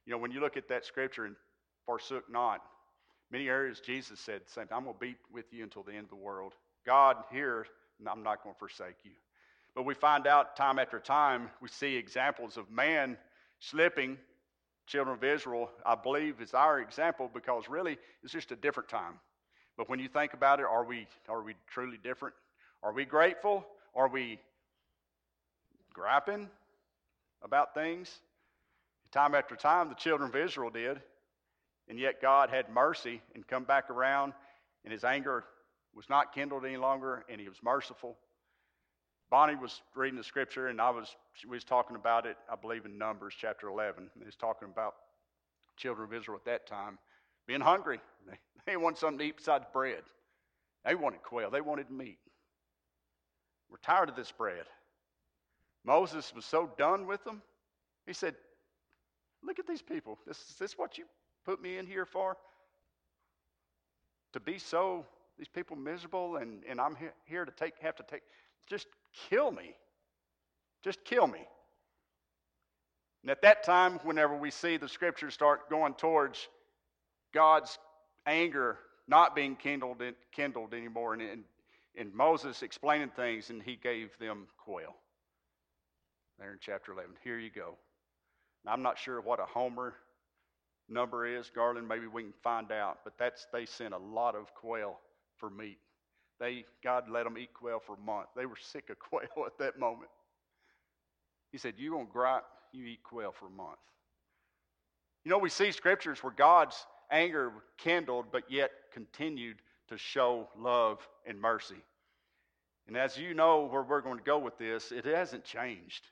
You 0.05 0.12
know, 0.12 0.19
when 0.19 0.31
you 0.31 0.39
look 0.39 0.57
at 0.57 0.69
that 0.69 0.86
scripture 0.86 1.25
and 1.25 1.36
forsook 1.86 2.29
not, 2.29 2.62
many 3.31 3.50
areas 3.50 3.79
Jesus 3.79 4.19
said, 4.19 4.41
I'm 4.72 4.84
going 4.84 4.93
to 4.93 5.00
be 5.00 5.15
with 5.31 5.51
you 5.51 5.63
until 5.63 5.84
the 5.84 5.93
end 5.93 6.03
of 6.03 6.10
the 6.10 6.15
world. 6.15 6.53
God 6.86 7.17
here, 7.31 7.65
I'm 8.05 8.24
not 8.24 8.43
going 8.43 8.53
to 8.53 8.60
forsake 8.60 8.98
you. 9.03 9.12
But 9.77 9.86
we 9.86 9.93
find 9.93 10.25
out 10.25 10.55
time 10.55 10.79
after 10.79 11.00
time, 11.00 11.51
we 11.62 11.69
see 11.69 11.98
examples 11.98 12.57
of 12.57 12.72
man 12.72 13.15
slipping. 13.60 14.17
Children 14.88 15.17
of 15.17 15.24
Israel, 15.24 15.69
I 15.86 15.93
believe, 15.93 16.41
is 16.41 16.55
our 16.55 16.79
example 16.79 17.29
because 17.31 17.69
really 17.69 18.00
it's 18.24 18.34
just 18.34 18.51
a 18.51 18.55
different 18.55 18.89
time. 18.89 19.19
But 19.77 19.88
when 19.88 20.00
you 20.00 20.07
think 20.07 20.34
about 20.34 20.60
it, 20.60 20.65
are 20.65 20.84
we, 20.84 21.05
are 21.29 21.43
we 21.43 21.53
truly 21.67 22.00
different? 22.01 22.34
Are 22.81 22.91
we 22.91 23.05
grateful? 23.05 23.67
Are 23.93 24.07
we 24.07 24.39
griping 25.93 26.50
about 27.43 27.75
things? 27.75 28.10
Time 29.12 29.36
after 29.36 29.55
time, 29.55 29.89
the 29.89 29.96
children 29.96 30.29
of 30.31 30.36
Israel 30.36 30.72
did. 30.72 31.00
And 31.88 32.00
yet 32.00 32.19
God 32.19 32.50
had 32.50 32.67
mercy 32.67 33.22
and 33.36 33.46
come 33.46 33.63
back 33.63 33.91
around, 33.91 34.34
and 34.84 34.91
his 34.91 35.03
anger 35.03 35.43
was 35.93 36.10
not 36.10 36.34
kindled 36.34 36.65
any 36.65 36.77
longer, 36.77 37.25
and 37.29 37.39
he 37.39 37.48
was 37.48 37.60
merciful. 37.62 38.17
Bonnie 39.29 39.55
was 39.55 39.81
reading 39.96 40.17
the 40.17 40.24
scripture, 40.24 40.67
and 40.67 40.79
I 40.79 40.89
was 40.89 41.15
we 41.48 41.55
was 41.55 41.63
talking 41.63 41.96
about 41.96 42.25
it, 42.25 42.38
I 42.51 42.55
believe 42.55 42.86
in 42.86 42.98
Numbers 42.98 43.34
chapter 43.38 43.67
11. 43.67 44.10
He 44.17 44.25
was 44.25 44.36
talking 44.36 44.69
about 44.69 44.96
children 45.75 46.07
of 46.07 46.13
Israel 46.13 46.38
at 46.38 46.46
that 46.46 46.65
time 46.65 46.98
being 47.48 47.62
hungry. 47.62 48.00
They, 48.27 48.38
they 48.65 48.77
wanted 48.77 49.00
something 49.00 49.19
to 49.19 49.25
eat 49.25 49.38
besides 49.38 49.65
bread. 49.72 50.01
They 50.86 50.96
wanted 50.96 51.24
quail. 51.24 51.50
They 51.50 51.62
wanted 51.62 51.89
meat. 51.89 52.19
We're 53.69 53.77
tired 53.77 54.10
of 54.10 54.15
this 54.15 54.31
bread. 54.31 54.65
Moses 55.84 56.34
was 56.36 56.46
so 56.46 56.69
done 56.77 57.05
with 57.07 57.24
them. 57.24 57.41
He 58.05 58.13
said, 58.13 58.36
Look 59.43 59.60
at 59.60 59.67
these 59.67 59.81
people. 59.81 60.17
This, 60.25 60.38
is 60.38 60.55
this 60.60 60.77
what 60.77 60.98
you 60.98 61.05
put 61.46 61.62
me 61.62 61.77
in 61.77 61.86
here 61.86 62.05
for? 62.05 62.38
To 64.34 64.39
be 64.39 64.57
so, 64.57 65.05
these 65.38 65.48
people 65.48 65.77
miserable, 65.77 66.38
and, 66.38 66.63
and 66.67 66.81
I'm 66.81 66.98
here 67.25 67.46
to 67.46 67.51
take, 67.51 67.74
have 67.81 67.96
to 67.98 68.03
take, 68.03 68.24
just 68.67 68.88
kill 69.29 69.51
me. 69.51 69.75
Just 70.83 71.03
kill 71.03 71.27
me. 71.27 71.45
And 73.24 73.31
at 73.31 73.41
that 73.41 73.63
time, 73.63 74.00
whenever 74.03 74.36
we 74.36 74.51
see 74.51 74.77
the 74.77 74.88
scriptures 74.88 75.33
start 75.33 75.69
going 75.69 75.95
towards 75.95 76.47
God's 77.33 77.77
anger 78.25 78.77
not 79.07 79.36
being 79.36 79.55
kindled, 79.55 80.01
kindled 80.31 80.74
anymore, 80.74 81.13
and, 81.13 81.21
and, 81.21 81.43
and 81.97 82.13
Moses 82.13 82.62
explaining 82.62 83.09
things, 83.09 83.50
and 83.50 83.63
he 83.63 83.75
gave 83.75 84.17
them 84.19 84.47
quail. 84.57 84.95
There 86.39 86.51
in 86.51 86.59
chapter 86.62 86.91
11. 86.91 87.12
Here 87.24 87.39
you 87.39 87.50
go. 87.50 87.75
Now, 88.65 88.74
I'm 88.74 88.83
not 88.83 89.00
sure 89.00 89.19
what 89.21 89.39
a 89.39 89.45
homer 89.45 89.95
number 90.89 91.25
is, 91.25 91.50
Garland. 91.50 91.88
Maybe 91.88 92.07
we 92.07 92.24
can 92.24 92.33
find 92.43 92.71
out. 92.71 93.00
But 93.03 93.17
that's 93.17 93.47
they 93.51 93.65
sent 93.65 93.93
a 93.93 93.97
lot 93.97 94.36
of 94.36 94.53
quail 94.53 95.00
for 95.38 95.50
meat. 95.50 95.79
They 96.39 96.65
God 96.84 97.10
let 97.10 97.24
them 97.24 97.38
eat 97.38 97.53
quail 97.53 97.82
for 97.86 97.96
a 97.96 98.06
month. 98.06 98.27
They 98.36 98.46
were 98.46 98.58
sick 98.60 98.89
of 98.89 99.00
quail 99.00 99.46
at 99.46 99.58
that 99.60 99.79
moment. 99.79 100.10
He 101.51 101.58
said, 101.58 101.75
"You 101.77 101.91
gonna 101.91 102.06
gripe? 102.06 102.46
You 102.72 102.86
eat 102.86 103.03
quail 103.03 103.32
for 103.32 103.48
a 103.48 103.51
month." 103.51 103.79
You 105.24 105.32
know, 105.32 105.39
we 105.39 105.50
see 105.50 105.72
scriptures 105.72 106.24
where 106.24 106.34
God's 106.34 106.86
anger 107.12 107.51
kindled, 107.77 108.27
but 108.32 108.50
yet 108.50 108.72
continued 108.94 109.58
to 109.89 109.98
show 109.98 110.50
love 110.58 111.06
and 111.25 111.39
mercy. 111.39 111.84
And 112.88 112.96
as 112.96 113.17
you 113.17 113.34
know 113.34 113.65
where 113.65 113.84
we're 113.84 114.01
going 114.01 114.17
to 114.17 114.24
go 114.24 114.39
with 114.39 114.58
this, 114.58 114.91
it 114.91 115.06
hasn't 115.06 115.44
changed. 115.44 116.08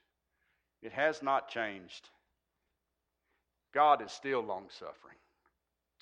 It 0.81 0.91
has 0.91 1.23
not 1.23 1.49
changed. 1.49 2.09
God 3.73 4.01
is 4.01 4.11
still 4.11 4.41
long 4.41 4.67
suffering. 4.69 5.17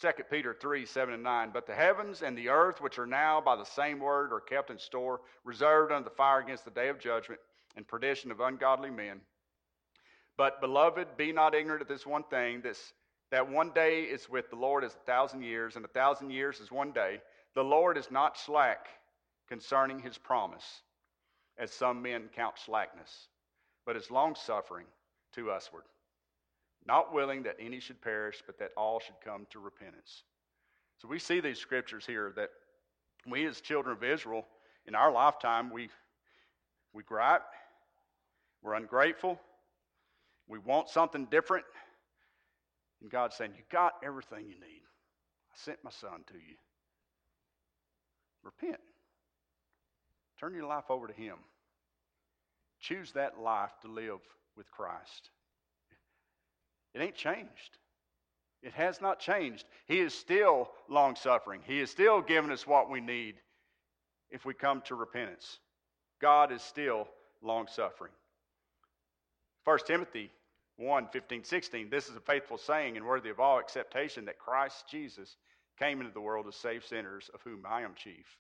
2 0.04 0.24
Peter 0.30 0.54
3 0.54 0.86
7 0.86 1.14
and 1.14 1.24
9. 1.24 1.52
But 1.54 1.66
the 1.66 1.74
heavens 1.74 2.24
and 2.24 2.38
the 2.38 2.50
earth, 2.50 2.82
which 2.82 3.00
are 3.00 3.06
now 3.06 3.40
by 3.40 3.56
the 3.56 3.64
same 3.64 4.00
word, 4.00 4.34
are 4.34 4.42
kept 4.42 4.70
in 4.70 4.78
store, 4.78 5.22
reserved 5.46 5.94
unto 5.94 6.04
the 6.04 6.16
fire 6.16 6.42
against 6.42 6.66
the 6.66 6.72
day 6.72 6.90
of 6.90 7.00
judgment 7.00 7.40
and 7.78 7.88
perdition 7.88 8.30
of 8.30 8.42
ungodly 8.42 8.90
men. 8.90 9.22
But, 10.36 10.60
beloved, 10.60 11.16
be 11.16 11.32
not 11.32 11.56
ignorant 11.56 11.82
of 11.82 11.88
this 11.88 12.06
one 12.06 12.24
thing 12.24 12.60
this, 12.60 12.92
that 13.32 13.50
one 13.50 13.72
day 13.72 14.02
is 14.02 14.30
with 14.30 14.50
the 14.50 14.58
Lord 14.58 14.84
as 14.84 14.94
a 14.94 15.06
thousand 15.06 15.44
years, 15.44 15.78
and 15.78 15.86
a 15.86 15.90
thousand 15.90 16.32
years 16.32 16.60
is 16.60 16.70
one 16.70 16.92
day. 16.92 17.22
The 17.56 17.64
Lord 17.64 17.98
is 17.98 18.12
not 18.12 18.38
slack 18.38 18.88
concerning 19.48 20.00
his 20.00 20.18
promise, 20.18 20.82
as 21.58 21.72
some 21.72 22.02
men 22.02 22.30
count 22.36 22.56
slackness, 22.58 23.30
but 23.86 23.96
is 23.96 24.12
longsuffering 24.12 24.88
to 25.36 25.46
usward 25.46 25.84
not 26.86 27.14
willing 27.14 27.44
that 27.44 27.58
any 27.60 27.80
should 27.80 28.02
perish, 28.02 28.44
but 28.46 28.60
that 28.60 28.72
all 28.76 29.00
should 29.00 29.20
come 29.24 29.48
to 29.52 29.60
repentance. 29.60 30.24
So 30.98 31.08
we 31.08 31.20
see 31.20 31.40
these 31.40 31.60
scriptures 31.60 32.06
here 32.06 32.34
that 32.36 32.50
we 33.28 33.46
as 33.46 33.62
children 33.62 33.96
of 33.96 34.04
Israel, 34.04 34.46
in 34.86 34.96
our 34.96 35.12
lifetime, 35.12 35.72
we, 35.72 35.90
we 36.94 37.04
gripe, 37.04 37.44
we're 38.62 38.74
ungrateful, 38.74 39.40
we 40.48 40.60
want 40.60 40.90
something 40.90 41.26
different. 41.26 41.66
And 43.02 43.10
God's 43.10 43.36
saying, 43.36 43.52
You 43.56 43.64
got 43.72 43.94
everything 44.04 44.46
you 44.46 44.56
need. 44.56 44.82
I 45.52 45.56
sent 45.56 45.84
my 45.84 45.92
son 45.92 46.24
to 46.28 46.34
you. 46.34 46.56
Repent. 48.44 48.80
Turn 50.40 50.54
your 50.54 50.66
life 50.66 50.90
over 50.90 51.08
to 51.08 51.14
Him. 51.14 51.36
Choose 52.80 53.14
that 53.14 53.40
life 53.40 53.72
to 53.82 53.88
live 53.88 54.20
with 54.58 54.70
Christ. 54.72 55.30
It 56.94 57.02
ain't 57.02 57.16
changed. 57.16 57.78
It 58.62 58.74
has 58.74 59.02
not 59.02 59.20
changed. 59.20 59.66
He 59.86 60.00
is 60.00 60.14
still 60.14 60.70
long 60.90 61.16
suffering. 61.16 61.62
He 61.66 61.80
is 61.82 61.92
still 61.92 62.22
giving 62.22 62.52
us 62.52 62.66
what 62.66 62.90
we 62.90 63.02
need 63.02 63.36
if 64.30 64.46
we 64.46 64.54
come 64.54 64.82
to 64.86 64.96
repentance. 64.96 65.60
God 66.22 66.52
is 66.52 66.62
still 66.62 67.08
long 67.42 67.68
suffering. 67.68 68.14
1 69.66 69.80
Timothy 69.86 70.32
1 70.78 71.08
15, 71.12 71.44
16. 71.44 71.90
This 71.90 72.10
is 72.10 72.16
a 72.16 72.22
faithful 72.22 72.58
saying 72.58 72.98
and 72.98 73.06
worthy 73.06 73.30
of 73.30 73.40
all 73.40 73.60
acceptation 73.60 74.26
that 74.26 74.40
Christ 74.40 74.86
Jesus 74.90 75.36
came 75.78 76.00
into 76.00 76.14
the 76.14 76.22
world 76.22 76.46
to 76.46 76.52
save 76.52 76.86
sinners, 76.86 77.30
of 77.34 77.42
whom 77.42 77.66
I 77.68 77.82
am 77.82 77.94
chief. 77.96 78.38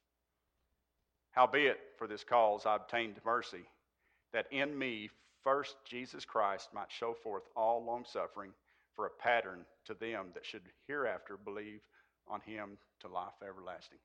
Howbeit, 1.31 1.79
for 1.97 2.07
this 2.07 2.23
cause 2.23 2.65
I 2.65 2.75
obtained 2.75 3.19
mercy, 3.25 3.65
that 4.33 4.45
in 4.51 4.77
me 4.77 5.09
first 5.43 5.75
Jesus 5.85 6.25
Christ 6.25 6.69
might 6.73 6.91
show 6.91 7.13
forth 7.13 7.43
all 7.55 7.83
longsuffering 7.83 8.51
for 8.95 9.05
a 9.05 9.09
pattern 9.09 9.65
to 9.85 9.93
them 9.93 10.27
that 10.33 10.45
should 10.45 10.61
hereafter 10.87 11.37
believe 11.37 11.81
on 12.27 12.41
him 12.41 12.77
to 13.01 13.07
life 13.07 13.33
everlasting. 13.47 13.97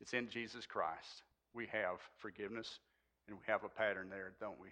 It's 0.00 0.14
in 0.14 0.28
Jesus 0.28 0.66
Christ. 0.66 1.22
We 1.54 1.66
have 1.72 2.00
forgiveness 2.18 2.80
and 3.28 3.36
we 3.36 3.44
have 3.46 3.64
a 3.64 3.68
pattern 3.68 4.08
there, 4.10 4.32
don't 4.40 4.60
we? 4.60 4.68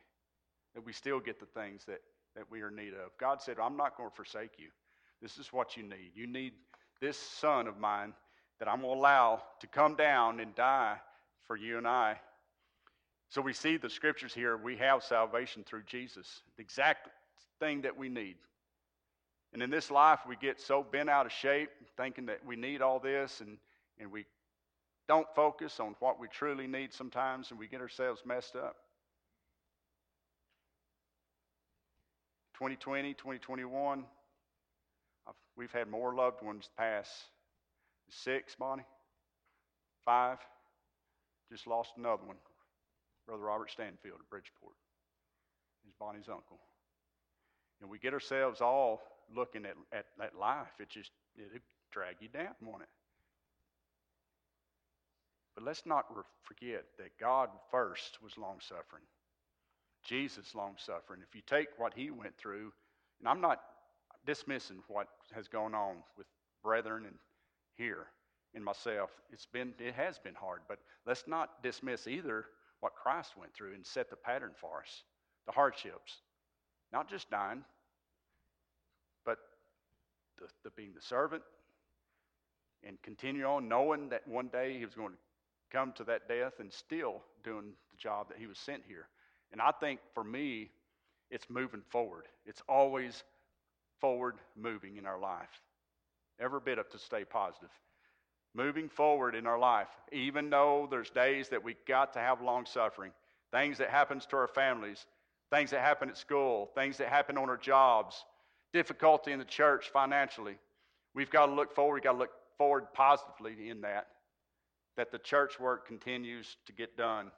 That 0.75 0.85
we 0.85 0.93
still 0.93 1.21
get 1.21 1.41
the 1.41 1.47
things 1.47 1.85
that, 1.87 2.01
that 2.37 2.51
we 2.51 2.61
are 2.63 2.69
in 2.69 2.77
need 2.77 2.93
of. 2.95 3.17
God 3.19 3.41
said, 3.41 3.59
I'm 3.59 3.77
not 3.77 3.97
going 3.97 4.11
to 4.11 4.15
forsake 4.17 4.59
you. 4.59 4.69
This 5.23 5.39
is 5.39 5.53
what 5.53 5.77
you 5.77 5.83
need. 5.83 6.13
You 6.15 6.27
need 6.27 6.53
this 7.01 7.17
son 7.17 7.67
of 7.67 7.79
mine 7.79 8.13
that 8.59 8.69
I'm 8.69 8.83
going 8.83 8.95
to 8.95 8.99
allow 8.99 9.43
to 9.61 9.67
come 9.67 9.97
down 9.97 10.41
and 10.41 10.55
die 10.55 10.97
for 11.47 11.57
you 11.57 11.79
and 11.79 11.87
I 11.87 12.17
so 13.35 13.43
we 13.43 13.53
see 13.53 13.79
the 13.79 13.91
scriptures 13.91 14.33
here. 14.33 14.57
We 14.57 14.77
have 14.77 15.03
salvation 15.03 15.65
through 15.65 15.83
Jesus, 15.87 16.43
the 16.57 16.63
exact 16.63 17.09
thing 17.59 17.83
that 17.83 17.99
we 17.99 18.09
need. 18.09 18.37
And 19.53 19.61
in 19.61 19.71
this 19.71 19.91
life, 19.91 20.21
we 20.29 20.37
get 20.37 20.61
so 20.61 20.85
bent 20.85 21.11
out 21.11 21.27
of 21.27 21.33
shape, 21.33 21.71
thinking 21.97 22.27
that 22.27 22.47
we 22.47 22.55
need 22.55 22.81
all 22.81 23.01
this, 23.01 23.41
and, 23.41 23.59
and 23.99 24.13
we 24.13 24.25
don't 25.09 25.27
focus 25.35 25.81
on 25.81 25.97
what 25.99 26.21
we 26.21 26.29
truly 26.29 26.69
need 26.69 26.93
sometimes, 26.93 27.51
and 27.51 27.59
we 27.59 27.67
get 27.67 27.81
ourselves 27.81 28.23
messed 28.25 28.55
up. 28.55 28.77
2020, 32.55 33.15
2021, 33.15 34.05
I've, 35.27 35.35
we've 35.57 35.73
had 35.73 35.89
more 35.89 36.15
loved 36.15 36.41
ones 36.41 36.71
pass. 36.79 37.11
Six, 38.11 38.55
Bonnie? 38.55 38.85
Five? 40.05 40.39
Just 41.51 41.67
lost 41.67 41.95
another 41.97 42.23
one 42.25 42.37
Brother 43.27 43.43
Robert 43.43 43.71
Stanfield 43.71 44.21
of 44.21 44.31
Bridgeport. 44.31 44.77
He's 45.85 45.95
Bonnie's 45.99 46.29
uncle. 46.29 46.61
And 47.81 47.91
we 47.91 47.99
get 47.99 48.13
ourselves 48.15 48.61
all 48.61 49.03
looking 49.35 49.65
at, 49.65 49.75
at, 49.93 50.07
at 50.23 50.39
life. 50.39 50.73
It 50.81 50.89
just, 50.89 51.11
it'll 51.37 51.59
drag 51.91 52.17
you 52.21 52.29
down, 52.29 52.55
won't 52.63 52.83
it? 52.83 52.89
But 55.55 55.65
let's 55.65 55.87
not 55.87 56.07
forget 56.43 56.85
that 56.99 57.19
God 57.19 57.49
first 57.71 58.19
was 58.23 58.37
long 58.37 58.59
suffering. 58.61 59.05
Jesus 60.05 60.55
long 60.55 60.75
suffering. 60.77 61.21
If 61.27 61.35
you 61.35 61.43
take 61.47 61.69
what 61.79 61.95
he 61.95 62.11
went 62.11 62.37
through, 62.37 62.73
and 63.21 63.29
I'm 63.29 63.41
not 63.41 63.61
dismissing 64.27 64.83
what 64.89 65.09
has 65.33 65.49
gone 65.49 65.75
on 65.75 65.97
with 66.19 66.27
brethren 66.63 67.05
and 67.07 67.15
here 67.77 68.07
in 68.55 68.63
myself, 68.63 69.11
it's 69.33 69.47
been 69.47 69.73
it 69.79 69.95
has 69.95 70.19
been 70.19 70.35
hard, 70.35 70.61
but 70.69 70.79
let's 71.07 71.25
not 71.27 71.63
dismiss 71.63 72.07
either 72.07 72.47
what 72.85 72.95
Christ 72.95 73.35
went 73.35 73.55
through 73.55 73.73
and 73.73 73.87
set 73.87 74.11
the 74.11 74.17
pattern 74.17 74.51
for 74.61 74.81
us 74.81 75.05
the 75.47 75.53
hardships. 75.53 76.21
Not 76.93 77.09
just 77.09 77.31
dying, 77.31 77.65
but 79.25 79.39
the, 80.39 80.49
the 80.65 80.71
being 80.71 80.93
the 80.95 81.01
servant 81.01 81.43
and 82.87 83.01
continue 83.01 83.45
on 83.45 83.69
knowing 83.69 84.11
that 84.11 84.29
one 84.29 84.49
day 84.49 84.77
he 84.79 84.85
was 84.85 84.95
going 84.95 85.13
to 85.13 85.19
come 85.73 85.95
to 85.97 86.05
that 86.05 86.29
death 86.29 86.61
and 86.61 86.71
still 86.71 87.23
doing 87.43 87.73
the 87.91 87.97
job 87.97 88.29
that 88.29 88.37
he 88.37 88.47
was 88.47 88.59
sent 88.59 88.83
here. 88.87 89.09
And 89.51 89.63
I 89.63 89.71
think 89.81 90.01
for 90.13 90.23
me, 90.23 90.71
it's 91.31 91.49
moving 91.49 91.83
forward. 91.89 92.25
It's 92.45 92.63
always 92.69 93.25
forward 93.99 94.35
moving 94.57 94.99
in 94.99 95.07
our 95.07 95.19
life. 95.19 95.63
Every 96.39 96.61
bit 96.61 96.79
of 96.79 96.91
to 96.91 96.99
stay 96.99 97.25
positive 97.25 97.71
moving 98.55 98.89
forward 98.89 99.35
in 99.35 99.47
our 99.47 99.59
life, 99.59 99.89
even 100.13 100.49
though 100.49 100.87
there's 100.91 101.11
days 101.11 101.49
that 101.49 101.63
we 101.63 101.77
got 101.87 102.13
to 102.13 102.21
have 102.21 102.41
long 102.41 102.65
suffering, 102.65 103.11
things 103.51 103.79
that 103.79 103.91
happens 103.91 104.27
to 104.27 104.37
our 104.37 104.49
families, 104.49 105.07
things 105.51 105.71
that 105.71 105.81
happen 105.81 106.09
at 106.09 106.17
school, 106.17 106.71
things 106.75 106.97
that 106.99 107.09
happen 107.09 107.37
on 107.37 107.51
our 107.51 107.57
jobs, 107.57 108.25
difficulty 108.73 109.33
in 109.33 109.39
the 109.39 109.45
church 109.45 109.91
financially. 109.93 110.57
We've 111.15 111.31
got 111.31 111.47
to 111.47 111.53
look 111.53 111.75
forward, 111.75 111.95
we've 111.95 112.05
got 112.05 112.13
to 112.13 112.19
look 112.19 112.33
forward 112.57 112.87
positively 112.95 113.69
in 113.69 113.81
that, 113.83 114.07
that 114.97 115.11
the 115.11 115.19
church 115.19 115.59
work 115.59 115.87
continues 115.87 116.57
to 116.67 116.73
get 116.73 116.97
done 116.97 117.31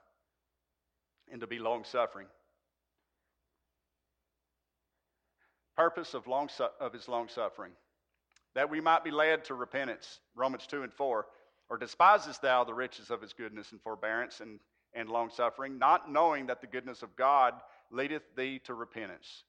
and 1.31 1.41
to 1.41 1.47
be 1.47 1.59
long 1.59 1.83
suffering. 1.83 2.27
Purpose 5.75 6.13
of, 6.13 6.27
long 6.27 6.49
su- 6.49 6.65
of 6.79 6.93
his 6.93 7.07
long 7.07 7.27
suffering 7.27 7.71
that 8.57 8.71
we 8.71 8.81
might 8.81 9.03
be 9.03 9.11
led 9.11 9.45
to 9.45 9.53
repentance. 9.53 10.17
Romans 10.35 10.65
2 10.65 10.81
and 10.81 10.91
4. 10.91 11.27
Or 11.69 11.77
despisest 11.77 12.41
thou 12.41 12.63
the 12.63 12.73
riches 12.73 13.11
of 13.11 13.21
his 13.21 13.31
goodness 13.31 13.71
and 13.71 13.79
forbearance 13.79 14.39
and, 14.39 14.59
and 14.95 15.07
long 15.09 15.29
suffering, 15.29 15.77
not 15.77 16.11
knowing 16.11 16.47
that 16.47 16.61
the 16.61 16.65
goodness 16.65 17.03
of 17.03 17.15
God 17.15 17.53
leadeth 17.91 18.23
thee 18.35 18.59
to 18.63 18.73
repentance? 18.73 19.43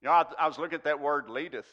You 0.00 0.08
know, 0.08 0.14
I, 0.14 0.24
I 0.40 0.48
was 0.48 0.58
looking 0.58 0.74
at 0.74 0.82
that 0.84 0.98
word 0.98 1.30
leadeth, 1.30 1.72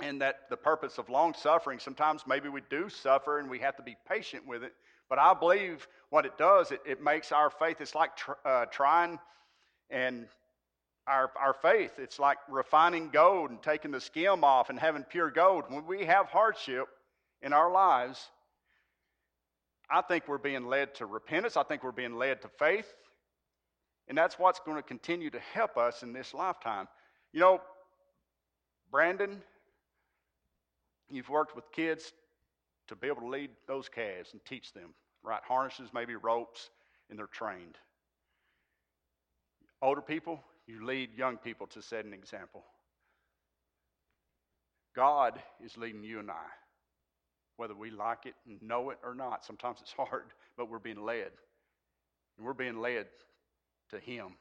and 0.00 0.20
that 0.20 0.50
the 0.50 0.56
purpose 0.58 0.98
of 0.98 1.08
long 1.08 1.32
suffering, 1.32 1.78
sometimes 1.78 2.24
maybe 2.26 2.50
we 2.50 2.60
do 2.68 2.90
suffer 2.90 3.38
and 3.38 3.48
we 3.48 3.60
have 3.60 3.76
to 3.76 3.82
be 3.82 3.96
patient 4.06 4.46
with 4.46 4.62
it, 4.62 4.74
But 5.08 5.18
I 5.18 5.32
believe 5.32 5.88
what 6.10 6.26
it 6.26 6.36
does, 6.36 6.72
it, 6.72 6.82
it 6.84 7.02
makes 7.02 7.32
our 7.32 7.48
faith, 7.48 7.80
it's 7.80 7.94
like 7.94 8.16
tr- 8.16 8.32
uh, 8.44 8.66
trying 8.66 9.18
and 9.88 10.28
our, 11.06 11.30
our 11.40 11.54
faith, 11.54 11.92
it's 11.98 12.18
like 12.18 12.38
refining 12.48 13.08
gold 13.10 13.50
and 13.50 13.62
taking 13.62 13.90
the 13.90 14.00
skim 14.00 14.44
off 14.44 14.70
and 14.70 14.78
having 14.78 15.02
pure 15.02 15.30
gold. 15.30 15.64
When 15.68 15.86
we 15.86 16.04
have 16.04 16.26
hardship 16.26 16.88
in 17.42 17.52
our 17.52 17.70
lives, 17.70 18.30
I 19.90 20.02
think 20.02 20.28
we're 20.28 20.38
being 20.38 20.66
led 20.66 20.94
to 20.96 21.06
repentance. 21.06 21.56
I 21.56 21.64
think 21.64 21.82
we're 21.82 21.90
being 21.92 22.14
led 22.14 22.42
to 22.42 22.48
faith. 22.48 22.92
And 24.08 24.16
that's 24.16 24.38
what's 24.38 24.60
going 24.60 24.76
to 24.76 24.82
continue 24.82 25.30
to 25.30 25.40
help 25.52 25.76
us 25.76 26.02
in 26.02 26.12
this 26.12 26.34
lifetime. 26.34 26.88
You 27.32 27.40
know, 27.40 27.60
Brandon, 28.90 29.42
you've 31.10 31.28
worked 31.28 31.54
with 31.54 31.70
kids 31.72 32.12
to 32.88 32.96
be 32.96 33.06
able 33.06 33.22
to 33.22 33.28
lead 33.28 33.50
those 33.66 33.88
calves 33.88 34.32
and 34.32 34.44
teach 34.44 34.72
them, 34.72 34.94
right? 35.22 35.40
Harnesses, 35.46 35.90
maybe 35.94 36.16
ropes, 36.16 36.70
and 37.08 37.18
they're 37.18 37.26
trained. 37.26 37.78
Older 39.82 40.02
people, 40.02 40.40
you 40.70 40.86
lead 40.86 41.14
young 41.16 41.36
people 41.36 41.66
to 41.68 41.82
set 41.82 42.04
an 42.04 42.12
example. 42.12 42.62
God 44.94 45.40
is 45.64 45.76
leading 45.76 46.04
you 46.04 46.18
and 46.18 46.30
I, 46.30 46.46
whether 47.56 47.74
we 47.74 47.90
like 47.90 48.26
it 48.26 48.34
know 48.62 48.90
it 48.90 48.98
or 49.04 49.14
not. 49.14 49.44
Sometimes 49.44 49.78
it's 49.80 49.92
hard, 49.92 50.26
but 50.56 50.70
we're 50.70 50.78
being 50.78 51.04
led. 51.04 51.30
And 52.36 52.46
we're 52.46 52.54
being 52.54 52.80
led 52.80 53.06
to 53.90 53.98
Him. 53.98 54.36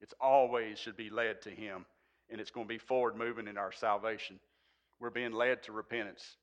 It's 0.00 0.14
always 0.20 0.78
should 0.78 0.96
be 0.96 1.10
led 1.10 1.40
to 1.42 1.50
Him, 1.50 1.86
and 2.30 2.40
it's 2.40 2.50
going 2.50 2.66
to 2.66 2.72
be 2.72 2.78
forward 2.78 3.16
moving 3.16 3.46
in 3.46 3.56
our 3.56 3.72
salvation. 3.72 4.38
We're 5.00 5.10
being 5.10 5.32
led 5.32 5.62
to 5.64 5.72
repentance. 5.72 6.36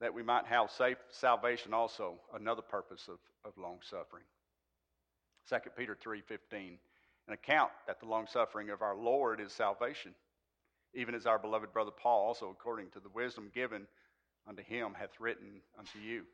That 0.00 0.14
we 0.14 0.22
might 0.22 0.46
have 0.46 0.70
safe 0.70 0.98
salvation 1.10 1.74
also, 1.74 2.14
another 2.34 2.62
purpose 2.62 3.08
of, 3.08 3.18
of 3.44 3.56
long 3.58 3.78
suffering. 3.82 4.24
2 5.48 5.56
Peter 5.76 5.96
3:15, 5.96 6.78
an 7.26 7.32
account 7.32 7.70
that 7.86 8.00
the 8.00 8.06
long 8.06 8.26
suffering 8.26 8.70
of 8.70 8.82
our 8.82 8.96
Lord 8.96 9.40
is 9.40 9.52
salvation, 9.52 10.14
even 10.94 11.14
as 11.14 11.26
our 11.26 11.38
beloved 11.38 11.72
brother 11.72 11.90
Paul 11.90 12.26
also 12.26 12.50
according 12.50 12.90
to 12.90 13.00
the 13.00 13.08
wisdom 13.08 13.50
given 13.54 13.86
unto 14.46 14.62
him 14.62 14.94
hath 14.94 15.20
written 15.20 15.60
unto 15.78 15.98
you. 15.98 16.24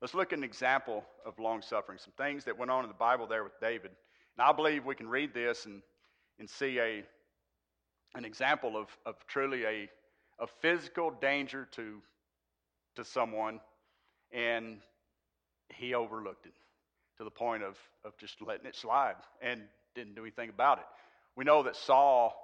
Let's 0.00 0.14
look 0.14 0.32
at 0.32 0.38
an 0.38 0.44
example 0.44 1.04
of 1.26 1.38
long 1.38 1.60
suffering, 1.60 1.98
some 1.98 2.12
things 2.16 2.44
that 2.44 2.56
went 2.56 2.70
on 2.70 2.84
in 2.84 2.88
the 2.88 2.94
Bible 2.94 3.26
there 3.26 3.42
with 3.42 3.58
David. 3.60 3.90
And 4.36 4.46
I 4.46 4.52
believe 4.52 4.84
we 4.84 4.94
can 4.94 5.08
read 5.08 5.34
this 5.34 5.66
and, 5.66 5.82
and 6.38 6.48
see 6.48 6.78
a, 6.78 7.02
an 8.14 8.24
example 8.24 8.76
of, 8.76 8.96
of 9.04 9.16
truly 9.26 9.64
a, 9.64 9.88
a 10.38 10.46
physical 10.60 11.10
danger 11.10 11.68
to, 11.72 12.00
to 12.96 13.04
someone, 13.04 13.60
and 14.32 14.78
he 15.68 15.94
overlooked 15.94 16.46
it 16.46 16.54
to 17.18 17.24
the 17.24 17.30
point 17.30 17.62
of, 17.62 17.76
of 18.04 18.16
just 18.18 18.40
letting 18.40 18.66
it 18.66 18.76
slide 18.76 19.16
and 19.42 19.62
didn't 19.94 20.14
do 20.14 20.22
anything 20.22 20.48
about 20.48 20.78
it. 20.78 20.84
We 21.36 21.44
know 21.44 21.62
that 21.64 21.76
Saul 21.76 22.34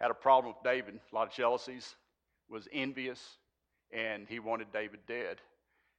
had 0.00 0.10
a 0.10 0.14
problem 0.14 0.54
with 0.54 0.62
David, 0.64 0.94
a 0.94 1.14
lot 1.14 1.28
of 1.28 1.34
jealousies, 1.34 1.94
was 2.48 2.68
envious, 2.72 3.20
and 3.90 4.26
he 4.28 4.38
wanted 4.38 4.72
David 4.72 5.00
dead 5.06 5.38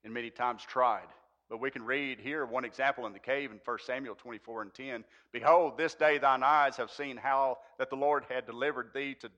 and 0.03 0.13
many 0.13 0.29
times 0.29 0.63
tried. 0.63 1.07
But 1.49 1.59
we 1.59 1.71
can 1.71 1.83
read 1.83 2.19
here 2.19 2.45
one 2.45 2.65
example 2.65 3.05
in 3.05 3.13
the 3.13 3.19
cave 3.19 3.51
in 3.51 3.59
1 3.63 3.77
Samuel 3.85 4.15
24 4.15 4.63
and 4.63 4.73
10. 4.73 5.03
Behold, 5.31 5.77
this 5.77 5.93
day 5.93 6.17
thine 6.17 6.43
eyes 6.43 6.77
have 6.77 6.91
seen 6.91 7.17
how 7.17 7.59
that 7.77 7.89
the 7.89 7.95
Lord 7.95 8.25
had 8.29 8.45
delivered 8.45 8.91
thee 8.93 9.15
to, 9.21 9.29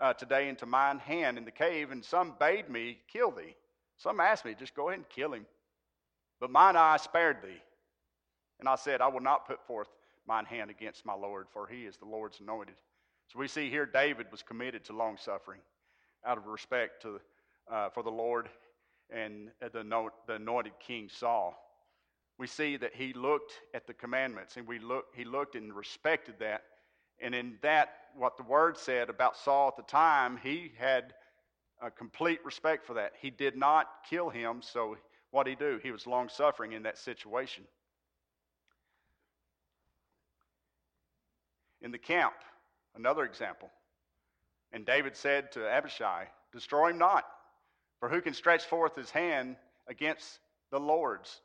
uh, 0.00 0.14
today 0.14 0.48
into 0.48 0.66
mine 0.66 0.98
hand 0.98 1.38
in 1.38 1.44
the 1.44 1.50
cave, 1.50 1.90
and 1.90 2.04
some 2.04 2.34
bade 2.38 2.68
me 2.68 2.98
kill 3.12 3.30
thee. 3.30 3.54
Some 3.96 4.20
asked 4.20 4.44
me, 4.44 4.54
just 4.58 4.74
go 4.74 4.88
ahead 4.88 4.98
and 4.98 5.08
kill 5.08 5.32
him. 5.32 5.46
But 6.40 6.50
mine 6.50 6.76
eye 6.76 6.96
spared 6.96 7.42
thee. 7.42 7.60
And 8.58 8.68
I 8.68 8.76
said, 8.76 9.00
I 9.00 9.08
will 9.08 9.20
not 9.20 9.46
put 9.46 9.66
forth 9.66 9.88
mine 10.26 10.46
hand 10.46 10.70
against 10.70 11.04
my 11.04 11.14
Lord, 11.14 11.46
for 11.52 11.66
he 11.66 11.84
is 11.84 11.96
the 11.96 12.06
Lord's 12.06 12.40
anointed. 12.40 12.74
So 13.28 13.38
we 13.38 13.46
see 13.46 13.68
here 13.68 13.86
David 13.86 14.26
was 14.30 14.42
committed 14.42 14.84
to 14.86 14.92
long 14.92 15.16
suffering 15.18 15.60
out 16.24 16.38
of 16.38 16.46
respect 16.46 17.02
to, 17.02 17.20
uh, 17.70 17.90
for 17.90 18.02
the 18.02 18.10
Lord 18.10 18.48
and 19.10 19.50
the, 19.60 20.10
the 20.26 20.34
anointed 20.34 20.72
king 20.80 21.08
Saul. 21.10 21.54
We 22.38 22.46
see 22.46 22.76
that 22.78 22.94
he 22.94 23.12
looked 23.12 23.52
at 23.74 23.86
the 23.86 23.92
commandments 23.92 24.56
and 24.56 24.66
we 24.66 24.78
look, 24.78 25.06
he 25.14 25.24
looked 25.24 25.56
and 25.56 25.74
respected 25.74 26.36
that. 26.40 26.62
And 27.20 27.34
in 27.34 27.58
that, 27.62 27.90
what 28.16 28.36
the 28.36 28.42
word 28.42 28.76
said 28.76 29.10
about 29.10 29.36
Saul 29.36 29.68
at 29.68 29.76
the 29.76 29.90
time, 29.90 30.38
he 30.42 30.72
had 30.78 31.14
a 31.82 31.90
complete 31.90 32.44
respect 32.44 32.86
for 32.86 32.94
that. 32.94 33.12
He 33.20 33.30
did 33.30 33.56
not 33.56 33.88
kill 34.08 34.28
him, 34.28 34.60
so 34.62 34.96
what 35.30 35.46
he 35.46 35.54
do? 35.54 35.78
He 35.82 35.90
was 35.90 36.06
long 36.06 36.28
suffering 36.28 36.72
in 36.72 36.82
that 36.82 36.98
situation. 36.98 37.64
In 41.80 41.90
the 41.90 41.98
camp, 41.98 42.34
another 42.94 43.24
example. 43.24 43.70
And 44.72 44.84
David 44.84 45.16
said 45.16 45.52
to 45.52 45.68
Abishai, 45.68 46.26
Destroy 46.52 46.90
him 46.90 46.98
not. 46.98 47.24
For 48.00 48.08
who 48.08 48.20
can 48.20 48.34
stretch 48.34 48.64
forth 48.64 48.96
his 48.96 49.10
hand 49.10 49.56
against 49.86 50.40
the 50.70 50.80
Lord's 50.80 51.40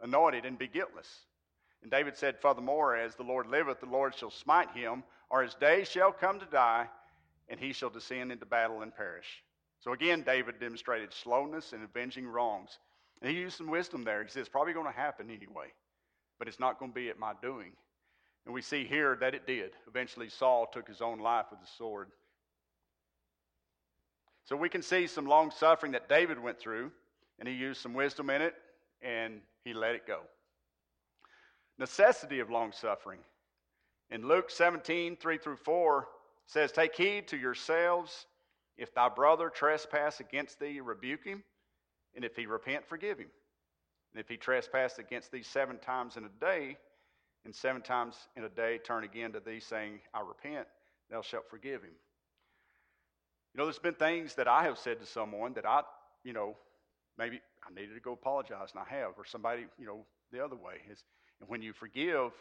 anointed 0.00 0.44
and 0.44 0.58
be 0.58 0.68
guiltless? 0.68 1.08
And 1.82 1.90
David 1.90 2.16
said, 2.16 2.38
Furthermore, 2.40 2.96
as 2.96 3.14
the 3.14 3.22
Lord 3.22 3.46
liveth, 3.46 3.80
the 3.80 3.86
Lord 3.86 4.14
shall 4.14 4.30
smite 4.30 4.70
him, 4.72 5.02
or 5.30 5.42
his 5.42 5.54
days 5.54 5.88
shall 5.88 6.12
come 6.12 6.40
to 6.40 6.46
die, 6.46 6.88
and 7.48 7.58
he 7.58 7.72
shall 7.72 7.90
descend 7.90 8.32
into 8.32 8.46
battle 8.46 8.82
and 8.82 8.94
perish. 8.94 9.42
So 9.80 9.92
again, 9.92 10.22
David 10.22 10.60
demonstrated 10.60 11.12
slowness 11.12 11.72
in 11.72 11.82
avenging 11.82 12.26
wrongs. 12.26 12.78
And 13.22 13.30
he 13.30 13.38
used 13.38 13.56
some 13.56 13.70
wisdom 13.70 14.02
there. 14.02 14.22
He 14.22 14.28
says, 14.28 14.40
It's 14.40 14.48
probably 14.48 14.72
going 14.72 14.86
to 14.86 14.92
happen 14.92 15.30
anyway, 15.30 15.72
but 16.38 16.48
it's 16.48 16.60
not 16.60 16.78
going 16.78 16.90
to 16.90 16.94
be 16.94 17.08
at 17.08 17.18
my 17.18 17.32
doing. 17.40 17.72
And 18.44 18.54
we 18.54 18.62
see 18.62 18.84
here 18.84 19.16
that 19.20 19.34
it 19.34 19.46
did. 19.46 19.72
Eventually, 19.86 20.28
Saul 20.28 20.66
took 20.72 20.88
his 20.88 21.00
own 21.00 21.18
life 21.18 21.46
with 21.50 21.60
the 21.60 21.66
sword. 21.78 22.08
So 24.46 24.56
we 24.56 24.68
can 24.68 24.82
see 24.82 25.06
some 25.06 25.26
long 25.26 25.50
suffering 25.50 25.92
that 25.92 26.08
David 26.08 26.42
went 26.42 26.58
through, 26.58 26.90
and 27.38 27.48
he 27.48 27.54
used 27.54 27.80
some 27.80 27.94
wisdom 27.94 28.30
in 28.30 28.42
it, 28.42 28.54
and 29.02 29.40
he 29.64 29.74
let 29.74 29.94
it 29.94 30.06
go. 30.06 30.20
Necessity 31.78 32.40
of 32.40 32.50
long 32.50 32.72
suffering. 32.72 33.20
In 34.10 34.26
Luke 34.26 34.50
17, 34.50 35.16
3 35.16 35.38
through 35.38 35.56
4, 35.56 36.08
says, 36.46 36.72
Take 36.72 36.96
heed 36.96 37.28
to 37.28 37.36
yourselves. 37.36 38.26
If 38.76 38.94
thy 38.94 39.08
brother 39.08 39.50
trespass 39.50 40.20
against 40.20 40.58
thee, 40.58 40.80
rebuke 40.80 41.24
him. 41.24 41.44
And 42.16 42.24
if 42.24 42.34
he 42.34 42.46
repent, 42.46 42.88
forgive 42.88 43.18
him. 43.18 43.30
And 44.12 44.20
if 44.20 44.28
he 44.28 44.36
trespass 44.36 44.98
against 44.98 45.30
thee 45.30 45.42
seven 45.42 45.78
times 45.78 46.16
in 46.16 46.24
a 46.24 46.28
day, 46.40 46.76
and 47.44 47.54
seven 47.54 47.82
times 47.82 48.16
in 48.36 48.44
a 48.44 48.48
day 48.48 48.78
turn 48.78 49.04
again 49.04 49.32
to 49.32 49.40
thee, 49.40 49.60
saying, 49.60 50.00
I 50.12 50.20
repent, 50.20 50.66
thou 51.10 51.22
shalt 51.22 51.48
forgive 51.48 51.82
him. 51.82 51.92
You 53.54 53.58
know, 53.58 53.64
there's 53.64 53.78
been 53.78 53.94
things 53.94 54.34
that 54.34 54.48
I 54.48 54.64
have 54.64 54.78
said 54.78 55.00
to 55.00 55.06
someone 55.06 55.54
that 55.54 55.66
I, 55.66 55.82
you 56.24 56.32
know, 56.32 56.56
maybe 57.16 57.40
I 57.64 57.72
needed 57.72 57.94
to 57.94 58.00
go 58.00 58.12
apologize, 58.12 58.70
and 58.74 58.82
I 58.84 58.94
have, 58.94 59.12
or 59.16 59.24
somebody, 59.24 59.66
you 59.78 59.86
know, 59.86 60.04
the 60.32 60.44
other 60.44 60.56
way. 60.56 60.74
Is, 60.90 61.02
and 61.40 61.48
when 61.48 61.62
you 61.62 61.72
forgive, 61.72 62.32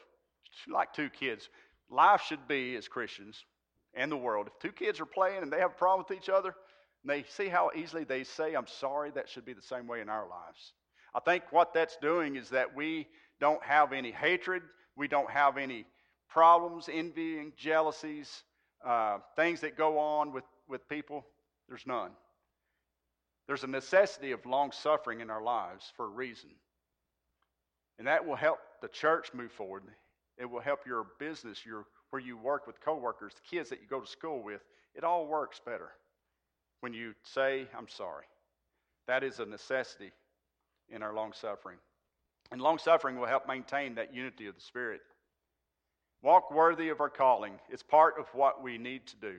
like 0.67 0.93
two 0.93 1.09
kids, 1.09 1.49
life 1.89 2.21
should 2.21 2.47
be 2.47 2.75
as 2.75 2.87
Christians 2.87 3.43
and 3.93 4.11
the 4.11 4.17
world. 4.17 4.47
If 4.47 4.59
two 4.59 4.71
kids 4.71 4.99
are 4.99 5.05
playing 5.05 5.43
and 5.43 5.51
they 5.51 5.59
have 5.59 5.71
a 5.71 5.75
problem 5.75 6.05
with 6.07 6.17
each 6.17 6.29
other, 6.29 6.55
and 7.03 7.09
they 7.09 7.23
see 7.23 7.47
how 7.47 7.71
easily 7.75 8.03
they 8.03 8.23
say, 8.23 8.53
I'm 8.53 8.67
sorry, 8.67 9.11
that 9.11 9.29
should 9.29 9.45
be 9.45 9.53
the 9.53 9.61
same 9.61 9.87
way 9.87 10.01
in 10.01 10.09
our 10.09 10.27
lives. 10.27 10.73
I 11.15 11.19
think 11.19 11.43
what 11.51 11.73
that's 11.73 11.97
doing 11.97 12.35
is 12.35 12.49
that 12.49 12.75
we 12.75 13.07
don't 13.39 13.63
have 13.63 13.93
any 13.93 14.11
hatred, 14.11 14.63
we 14.95 15.07
don't 15.07 15.29
have 15.29 15.57
any 15.57 15.85
problems, 16.29 16.89
envying, 16.91 17.53
jealousies, 17.57 18.43
uh, 18.85 19.17
things 19.35 19.61
that 19.61 19.77
go 19.77 19.97
on 19.97 20.31
with 20.31 20.43
with 20.69 20.87
people? 20.87 21.25
There's 21.67 21.85
none. 21.85 22.11
There's 23.47 23.63
a 23.63 23.67
necessity 23.67 24.31
of 24.31 24.45
long 24.45 24.71
suffering 24.71 25.21
in 25.21 25.29
our 25.29 25.41
lives 25.41 25.91
for 25.97 26.05
a 26.05 26.09
reason. 26.09 26.51
And 27.97 28.07
that 28.07 28.25
will 28.25 28.35
help 28.35 28.59
the 28.81 28.87
church 28.87 29.33
move 29.33 29.51
forward. 29.51 29.83
It 30.39 30.49
will 30.49 30.61
help 30.61 30.85
your 30.85 31.05
business, 31.19 31.65
your 31.65 31.85
where 32.09 32.21
you 32.21 32.37
work 32.37 32.65
with 32.65 32.81
coworkers, 32.81 33.33
the 33.35 33.55
kids 33.55 33.69
that 33.69 33.81
you 33.81 33.87
go 33.87 33.99
to 33.99 34.07
school 34.07 34.41
with. 34.41 34.61
It 34.95 35.03
all 35.03 35.27
works 35.27 35.61
better 35.63 35.89
when 36.79 36.93
you 36.93 37.13
say, 37.23 37.67
I'm 37.77 37.87
sorry. 37.87 38.25
That 39.07 39.23
is 39.23 39.39
a 39.39 39.45
necessity 39.45 40.11
in 40.89 41.03
our 41.03 41.13
long 41.13 41.33
suffering. 41.33 41.77
And 42.51 42.61
long 42.61 42.77
suffering 42.77 43.19
will 43.19 43.27
help 43.27 43.47
maintain 43.47 43.95
that 43.95 44.13
unity 44.13 44.47
of 44.47 44.55
the 44.55 44.61
Spirit. 44.61 45.01
Walk 46.21 46.51
worthy 46.51 46.89
of 46.89 46.99
our 46.99 47.09
calling. 47.09 47.53
It's 47.69 47.83
part 47.83 48.15
of 48.19 48.25
what 48.33 48.63
we 48.63 48.77
need 48.77 49.05
to 49.07 49.15
do. 49.17 49.35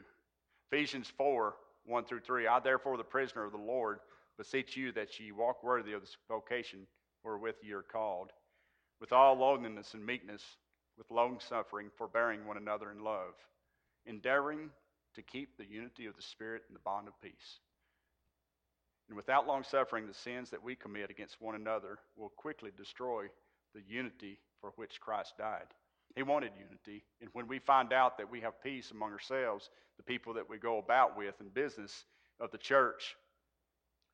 Ephesians 0.70 1.12
4 1.16 1.54
1 1.86 2.04
through 2.04 2.20
3. 2.20 2.46
I, 2.46 2.60
therefore, 2.60 2.96
the 2.96 3.02
prisoner 3.02 3.44
of 3.44 3.52
the 3.52 3.58
Lord, 3.58 3.98
beseech 4.38 4.76
you 4.76 4.92
that 4.92 5.18
ye 5.18 5.32
walk 5.32 5.62
worthy 5.62 5.92
of 5.92 6.02
the 6.02 6.08
vocation 6.28 6.86
wherewith 7.24 7.56
ye 7.62 7.72
are 7.72 7.82
called, 7.82 8.30
with 9.00 9.12
all 9.12 9.34
lowliness 9.34 9.94
and 9.94 10.04
meekness, 10.04 10.42
with 10.98 11.10
long 11.10 11.38
suffering, 11.40 11.90
forbearing 11.96 12.46
one 12.46 12.56
another 12.56 12.90
in 12.90 13.02
love, 13.02 13.34
endeavoring 14.06 14.70
to 15.14 15.22
keep 15.22 15.56
the 15.56 15.66
unity 15.66 16.06
of 16.06 16.16
the 16.16 16.22
Spirit 16.22 16.62
and 16.68 16.76
the 16.76 16.80
bond 16.80 17.08
of 17.08 17.20
peace. 17.20 17.60
And 19.08 19.16
without 19.16 19.46
long 19.46 19.64
suffering, 19.64 20.06
the 20.06 20.14
sins 20.14 20.50
that 20.50 20.62
we 20.62 20.76
commit 20.76 21.10
against 21.10 21.40
one 21.40 21.56
another 21.56 21.98
will 22.16 22.28
quickly 22.36 22.70
destroy 22.76 23.24
the 23.74 23.82
unity 23.88 24.38
for 24.60 24.72
which 24.76 25.00
Christ 25.00 25.34
died. 25.36 25.66
He 26.14 26.22
wanted 26.22 26.52
unity. 26.56 27.04
And 27.20 27.30
when 27.32 27.48
we 27.48 27.58
find 27.58 27.92
out 27.92 28.18
that 28.18 28.30
we 28.30 28.40
have 28.40 28.62
peace 28.62 28.90
among 28.90 29.12
ourselves, 29.12 29.70
the 29.96 30.02
people 30.02 30.34
that 30.34 30.48
we 30.48 30.58
go 30.58 30.78
about 30.78 31.16
with 31.16 31.34
in 31.40 31.48
business 31.48 32.04
of 32.40 32.50
the 32.50 32.58
church, 32.58 33.16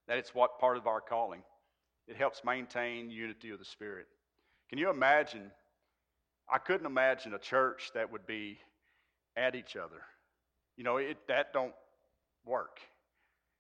that 0.09 0.19
it's 0.19 0.35
what 0.35 0.59
part 0.59 0.77
of 0.77 0.87
our 0.87 1.01
calling. 1.01 1.43
It 2.09 2.17
helps 2.17 2.45
maintain 2.45 3.11
unity 3.11 3.51
of 3.51 3.59
the 3.59 3.65
Spirit. 3.65 4.07
Can 4.69 4.79
you 4.79 4.91
imagine? 4.91 5.51
I 6.49 6.59
couldn't 6.59 6.87
imagine 6.87 7.35
a 7.35 7.39
church 7.39 7.91
that 7.95 8.11
would 8.13 8.27
be 8.27 8.59
at 9.37 9.55
each 9.55 9.77
other. 9.77 10.03
You 10.77 10.85
know, 10.85 10.99
it, 10.99 11.19
that 11.29 11.53
don't 11.53 11.75
work. 12.45 12.81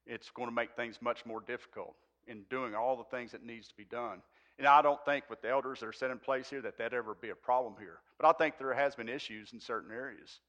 It's 0.06 0.30
going 0.30 0.48
to 0.48 0.54
make 0.54 0.76
things 0.76 0.98
much 1.00 1.26
more 1.26 1.40
difficult 1.40 1.94
in 2.26 2.42
doing 2.48 2.74
all 2.74 2.96
the 2.96 3.16
things 3.16 3.32
that 3.32 3.44
needs 3.44 3.68
to 3.68 3.74
be 3.76 3.84
done. 3.84 4.22
And 4.58 4.66
I 4.66 4.80
don't 4.82 5.04
think 5.04 5.28
with 5.28 5.42
the 5.42 5.50
elders 5.50 5.80
that 5.80 5.86
are 5.86 5.92
set 5.92 6.10
in 6.10 6.18
place 6.18 6.48
here 6.48 6.62
that 6.62 6.78
that 6.78 6.94
ever 6.94 7.14
be 7.14 7.30
a 7.30 7.34
problem 7.34 7.74
here. 7.78 7.98
But 8.18 8.28
I 8.28 8.32
think 8.32 8.56
there 8.58 8.72
has 8.72 8.94
been 8.94 9.08
issues 9.08 9.52
in 9.52 9.60
certain 9.60 9.92
areas, 9.92 10.40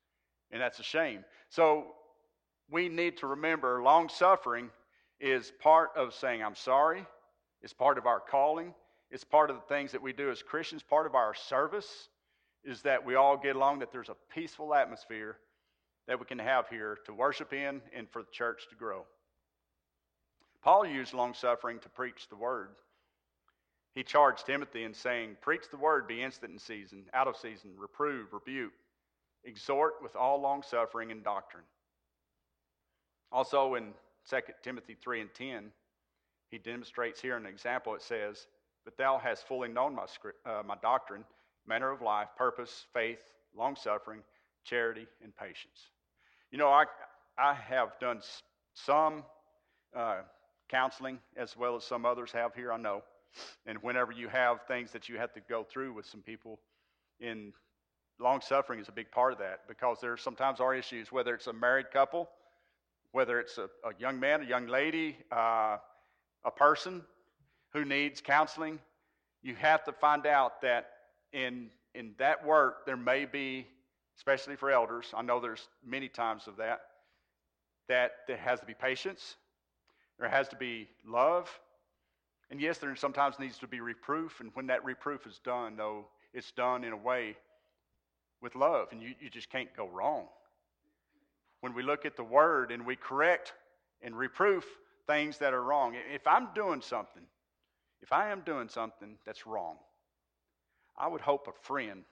and 0.51 0.61
that's 0.61 0.79
a 0.79 0.83
shame. 0.83 1.25
So 1.49 1.87
we 2.69 2.87
need 2.87 3.17
to 3.17 3.27
remember 3.27 3.81
long 3.83 4.07
suffering 4.07 4.69
is 5.19 5.51
part 5.59 5.89
of 5.95 6.13
saying 6.13 6.43
I'm 6.43 6.55
sorry. 6.55 7.05
It's 7.61 7.73
part 7.73 7.97
of 7.97 8.05
our 8.05 8.19
calling. 8.19 8.73
It's 9.09 9.23
part 9.23 9.49
of 9.49 9.55
the 9.57 9.73
things 9.73 9.91
that 9.91 10.01
we 10.01 10.13
do 10.13 10.29
as 10.29 10.43
Christians. 10.43 10.83
Part 10.83 11.05
of 11.05 11.15
our 11.15 11.33
service 11.33 12.09
is 12.67 12.81
that 12.81 13.05
we 13.05 13.15
all 13.15 13.37
get 13.37 13.55
along. 13.55 13.79
That 13.79 13.91
there's 13.91 14.09
a 14.09 14.15
peaceful 14.33 14.75
atmosphere 14.75 15.37
that 16.07 16.19
we 16.19 16.25
can 16.25 16.39
have 16.39 16.67
here 16.69 16.99
to 17.05 17.13
worship 17.13 17.53
in 17.53 17.81
and 17.95 18.09
for 18.09 18.21
the 18.21 18.31
church 18.31 18.67
to 18.69 18.75
grow. 18.75 19.05
Paul 20.61 20.85
used 20.85 21.13
long 21.13 21.33
suffering 21.33 21.79
to 21.79 21.89
preach 21.89 22.27
the 22.29 22.35
word. 22.35 22.69
He 23.95 24.03
charged 24.03 24.45
Timothy 24.45 24.83
in 24.83 24.93
saying, 24.93 25.37
Preach 25.41 25.63
the 25.71 25.77
word, 25.77 26.07
be 26.07 26.21
instant 26.21 26.51
in 26.51 26.59
season, 26.59 27.05
out 27.13 27.27
of 27.27 27.37
season, 27.37 27.71
reprove, 27.77 28.33
rebuke, 28.33 28.73
exhort 29.43 29.93
with 30.03 30.15
all 30.15 30.39
long 30.41 30.61
suffering 30.61 31.11
and 31.11 31.23
doctrine. 31.23 31.63
Also 33.31 33.75
in 33.75 33.93
2 34.29 34.37
Timothy 34.61 34.95
3 35.01 35.21
and 35.21 35.33
10, 35.33 35.71
he 36.51 36.57
demonstrates 36.57 37.21
here 37.21 37.37
an 37.37 37.45
example. 37.45 37.95
It 37.95 38.01
says, 38.01 38.47
But 38.85 38.97
thou 38.97 39.17
hast 39.17 39.47
fully 39.47 39.69
known 39.69 39.95
my, 39.95 40.05
uh, 40.45 40.63
my 40.65 40.75
doctrine, 40.81 41.23
manner 41.67 41.91
of 41.91 42.01
life, 42.01 42.27
purpose, 42.37 42.85
faith, 42.93 43.19
long 43.55 43.75
suffering, 43.75 44.21
charity, 44.63 45.07
and 45.23 45.35
patience. 45.35 45.89
You 46.51 46.57
know, 46.57 46.69
I, 46.69 46.85
I 47.37 47.53
have 47.53 47.89
done 47.99 48.21
some 48.73 49.23
uh, 49.95 50.21
counseling 50.69 51.19
as 51.35 51.57
well 51.57 51.75
as 51.75 51.83
some 51.83 52.05
others 52.05 52.31
have 52.31 52.53
here, 52.53 52.71
I 52.71 52.77
know. 52.77 53.03
And 53.65 53.77
whenever 53.81 54.11
you 54.11 54.29
have 54.29 54.59
things 54.67 54.91
that 54.91 55.09
you 55.09 55.17
have 55.17 55.33
to 55.33 55.41
go 55.41 55.63
through 55.63 55.93
with 55.93 56.05
some 56.05 56.21
people, 56.21 56.59
in 57.19 57.53
long 58.19 58.41
suffering 58.41 58.79
is 58.79 58.87
a 58.87 58.91
big 58.91 59.11
part 59.11 59.33
of 59.33 59.39
that 59.39 59.61
because 59.67 59.99
there 60.01 60.17
sometimes 60.17 60.59
are 60.59 60.73
issues, 60.73 61.11
whether 61.11 61.33
it's 61.33 61.47
a 61.47 61.53
married 61.53 61.91
couple, 61.91 62.29
whether 63.11 63.39
it's 63.39 63.57
a, 63.57 63.65
a 63.83 63.91
young 63.99 64.19
man, 64.19 64.41
a 64.41 64.45
young 64.45 64.67
lady, 64.67 65.17
uh, 65.31 65.77
a 66.45 66.51
person 66.55 67.01
who 67.73 67.85
needs 67.85 68.21
counseling. 68.21 68.79
You 69.43 69.55
have 69.55 69.83
to 69.85 69.91
find 69.91 70.25
out 70.25 70.61
that 70.61 70.89
in 71.33 71.69
in 71.95 72.13
that 72.17 72.45
work 72.45 72.85
there 72.85 72.97
may 72.97 73.25
be, 73.25 73.67
especially 74.17 74.55
for 74.55 74.69
elders. 74.71 75.13
I 75.15 75.21
know 75.21 75.39
there's 75.39 75.67
many 75.85 76.09
times 76.09 76.47
of 76.47 76.57
that. 76.57 76.81
That 77.87 78.11
there 78.27 78.37
has 78.37 78.59
to 78.59 78.65
be 78.65 78.73
patience 78.73 79.37
there 80.19 80.29
has 80.29 80.47
to 80.49 80.55
be 80.55 80.87
love. 81.05 81.49
And 82.49 82.61
yes, 82.61 82.77
there 82.77 82.95
sometimes 82.95 83.39
needs 83.39 83.57
to 83.59 83.67
be 83.67 83.81
reproof. 83.81 84.39
And 84.39 84.51
when 84.53 84.67
that 84.67 84.83
reproof 84.83 85.27
is 85.27 85.39
done, 85.43 85.75
though, 85.75 86.05
it's 86.33 86.51
done 86.51 86.83
in 86.83 86.93
a 86.93 86.97
way 86.97 87.35
with 88.41 88.55
love. 88.55 88.87
And 88.91 89.01
you, 89.01 89.13
you 89.19 89.29
just 89.29 89.49
can't 89.49 89.73
go 89.75 89.87
wrong. 89.87 90.25
When 91.61 91.73
we 91.73 91.83
look 91.83 92.05
at 92.05 92.15
the 92.15 92.23
word 92.23 92.71
and 92.71 92.85
we 92.85 92.95
correct 92.95 93.53
and 94.01 94.17
reproof 94.17 94.65
things 95.07 95.37
that 95.39 95.53
are 95.53 95.63
wrong, 95.63 95.95
if 96.13 96.25
I'm 96.25 96.49
doing 96.55 96.81
something, 96.81 97.23
if 98.01 98.11
I 98.13 98.31
am 98.31 98.41
doing 98.41 98.69
something 98.69 99.17
that's 99.25 99.45
wrong, 99.45 99.77
I 100.97 101.07
would 101.07 101.21
hope 101.21 101.47
a 101.47 101.65
friend 101.65 102.03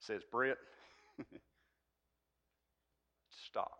says, 0.00 0.22
Britt, 0.30 0.58
stop. 3.30 3.72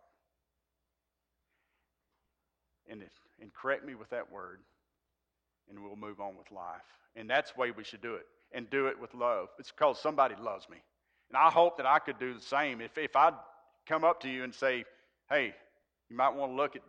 And 2.90 3.02
and 3.40 3.52
correct 3.54 3.84
me 3.84 3.94
with 3.94 4.10
that 4.10 4.30
word, 4.32 4.60
and 5.68 5.82
we'll 5.82 5.96
move 5.96 6.20
on 6.20 6.36
with 6.36 6.50
life. 6.50 6.82
And 7.16 7.28
that's 7.28 7.52
the 7.52 7.60
way 7.60 7.70
we 7.70 7.84
should 7.84 8.02
do 8.02 8.14
it, 8.14 8.26
and 8.52 8.68
do 8.70 8.86
it 8.86 8.98
with 9.00 9.14
love. 9.14 9.48
It's 9.58 9.70
because 9.70 10.00
somebody 10.00 10.34
loves 10.40 10.68
me. 10.68 10.78
And 11.30 11.36
I 11.36 11.50
hope 11.50 11.76
that 11.76 11.86
I 11.86 11.98
could 11.98 12.18
do 12.18 12.34
the 12.34 12.40
same. 12.40 12.80
If, 12.80 12.96
if 12.96 13.14
I'd 13.14 13.34
come 13.86 14.04
up 14.04 14.20
to 14.22 14.28
you 14.28 14.44
and 14.44 14.54
say, 14.54 14.84
hey, 15.28 15.54
you 16.08 16.16
might 16.16 16.34
want 16.34 16.52
to 16.52 16.56
look 16.56 16.76
at, 16.76 16.82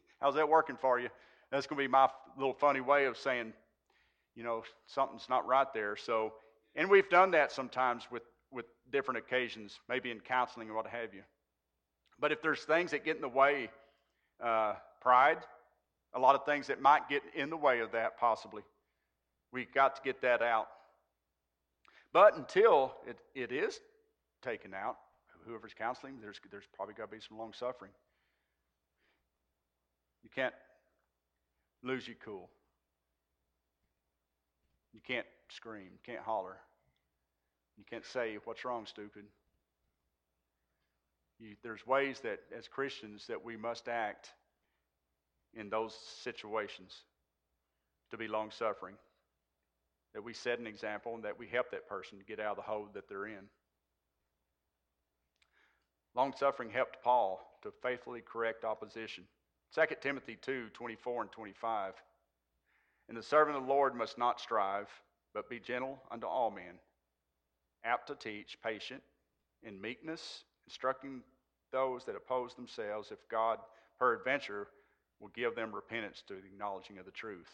how's 0.20 0.34
that 0.34 0.48
working 0.48 0.76
for 0.76 0.98
you? 0.98 1.08
That's 1.50 1.66
going 1.66 1.78
to 1.78 1.84
be 1.84 1.90
my 1.90 2.08
little 2.36 2.54
funny 2.54 2.80
way 2.80 3.06
of 3.06 3.16
saying, 3.16 3.52
you 4.34 4.42
know, 4.42 4.62
something's 4.86 5.28
not 5.28 5.46
right 5.46 5.66
there. 5.74 5.96
So, 5.96 6.32
and 6.74 6.88
we've 6.88 7.08
done 7.08 7.32
that 7.32 7.52
sometimes 7.52 8.04
with, 8.10 8.22
with 8.50 8.66
different 8.92 9.18
occasions, 9.18 9.80
maybe 9.88 10.10
in 10.10 10.20
counseling 10.20 10.68
and 10.68 10.76
what 10.76 10.86
have 10.86 11.14
you. 11.14 11.22
But 12.18 12.32
if 12.32 12.42
there's 12.42 12.62
things 12.62 12.90
that 12.92 13.04
get 13.04 13.16
in 13.16 13.22
the 13.22 13.28
way, 13.28 13.70
uh, 14.42 14.74
pride, 15.00 15.38
a 16.14 16.18
lot 16.18 16.34
of 16.34 16.44
things 16.44 16.66
that 16.66 16.80
might 16.80 17.08
get 17.08 17.22
in 17.34 17.50
the 17.50 17.56
way 17.56 17.80
of 17.80 17.92
that, 17.92 18.18
possibly. 18.18 18.62
We've 19.52 19.72
got 19.72 19.96
to 19.96 20.02
get 20.02 20.22
that 20.22 20.42
out. 20.42 20.68
But 22.12 22.36
until 22.36 22.94
it, 23.06 23.18
it 23.34 23.52
is 23.52 23.80
taken 24.42 24.74
out, 24.74 24.96
whoever's 25.46 25.74
counseling, 25.74 26.18
there's, 26.20 26.40
there's 26.50 26.64
probably 26.74 26.94
got 26.94 27.10
to 27.10 27.16
be 27.16 27.22
some 27.26 27.38
long 27.38 27.52
suffering. 27.52 27.92
You 30.22 30.30
can't 30.34 30.54
lose 31.82 32.06
your 32.06 32.16
cool. 32.24 32.50
You 34.92 35.00
can't 35.06 35.26
scream. 35.50 35.88
You 35.92 35.98
can't 36.04 36.24
holler. 36.24 36.56
You 37.76 37.84
can't 37.88 38.04
say, 38.04 38.38
What's 38.44 38.64
wrong, 38.64 38.86
stupid? 38.86 39.24
You, 41.38 41.56
there's 41.62 41.86
ways 41.86 42.20
that, 42.20 42.40
as 42.56 42.68
Christians, 42.68 43.26
that 43.28 43.44
we 43.44 43.56
must 43.56 43.88
act 43.88 44.30
in 45.54 45.70
those 45.70 45.96
situations 46.22 46.94
to 48.10 48.18
be 48.18 48.28
long 48.28 48.50
suffering. 48.50 48.94
That 50.14 50.24
we 50.24 50.34
set 50.34 50.58
an 50.58 50.66
example 50.66 51.14
and 51.14 51.24
that 51.24 51.38
we 51.38 51.46
help 51.46 51.70
that 51.70 51.88
person 51.88 52.18
to 52.18 52.24
get 52.24 52.40
out 52.40 52.52
of 52.52 52.56
the 52.56 52.62
hole 52.62 52.88
that 52.94 53.08
they're 53.08 53.26
in. 53.26 53.48
Long 56.14 56.34
suffering 56.36 56.70
helped 56.70 57.02
Paul 57.02 57.40
to 57.62 57.72
faithfully 57.82 58.20
correct 58.20 58.64
opposition. 58.64 59.24
2 59.74 59.82
Timothy 60.00 60.36
2 60.42 60.70
24 60.74 61.22
and 61.22 61.32
25. 61.32 61.94
And 63.08 63.16
the 63.16 63.22
servant 63.22 63.56
of 63.56 63.62
the 63.62 63.68
Lord 63.68 63.94
must 63.94 64.18
not 64.18 64.40
strive, 64.40 64.88
but 65.34 65.48
be 65.48 65.60
gentle 65.60 65.98
unto 66.10 66.26
all 66.26 66.50
men, 66.50 66.78
apt 67.84 68.08
to 68.08 68.14
teach, 68.14 68.58
patient, 68.62 69.02
in 69.62 69.80
meekness, 69.80 70.44
instructing 70.66 71.22
those 71.72 72.04
that 72.04 72.16
oppose 72.16 72.54
themselves, 72.54 73.10
if 73.10 73.18
God 73.30 73.58
peradventure 73.98 74.68
will 75.20 75.28
give 75.28 75.54
them 75.54 75.74
repentance 75.74 76.22
to 76.26 76.34
the 76.34 76.46
acknowledging 76.46 76.98
of 76.98 77.04
the 77.04 77.10
truth. 77.10 77.48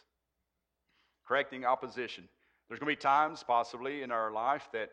Correcting 1.26 1.64
opposition. 1.64 2.28
There's 2.68 2.80
going 2.80 2.92
to 2.92 2.96
be 2.96 3.02
times, 3.02 3.44
possibly, 3.46 4.02
in 4.02 4.10
our 4.10 4.30
life 4.30 4.68
that 4.72 4.90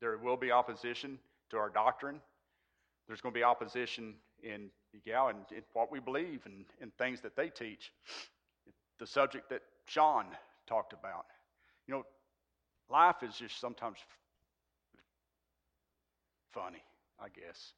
there 0.00 0.18
will 0.18 0.36
be 0.36 0.50
opposition 0.50 1.18
to 1.50 1.56
our 1.56 1.70
doctrine. 1.70 2.20
There's 3.06 3.20
going 3.20 3.32
to 3.32 3.38
be 3.38 3.44
opposition 3.44 4.14
in, 4.42 4.70
yeah, 5.04 5.30
in 5.30 5.62
what 5.72 5.90
we 5.90 6.00
believe 6.00 6.42
and, 6.44 6.64
in 6.80 6.90
things 6.98 7.20
that 7.22 7.36
they 7.36 7.48
teach. 7.48 7.92
The 8.98 9.06
subject 9.06 9.48
that 9.50 9.62
Sean 9.86 10.26
talked 10.66 10.92
about. 10.92 11.26
You 11.86 11.94
know, 11.94 12.02
life 12.90 13.22
is 13.22 13.36
just 13.36 13.60
sometimes 13.60 13.98
funny, 16.52 16.82
I 17.20 17.28
guess. 17.28 17.72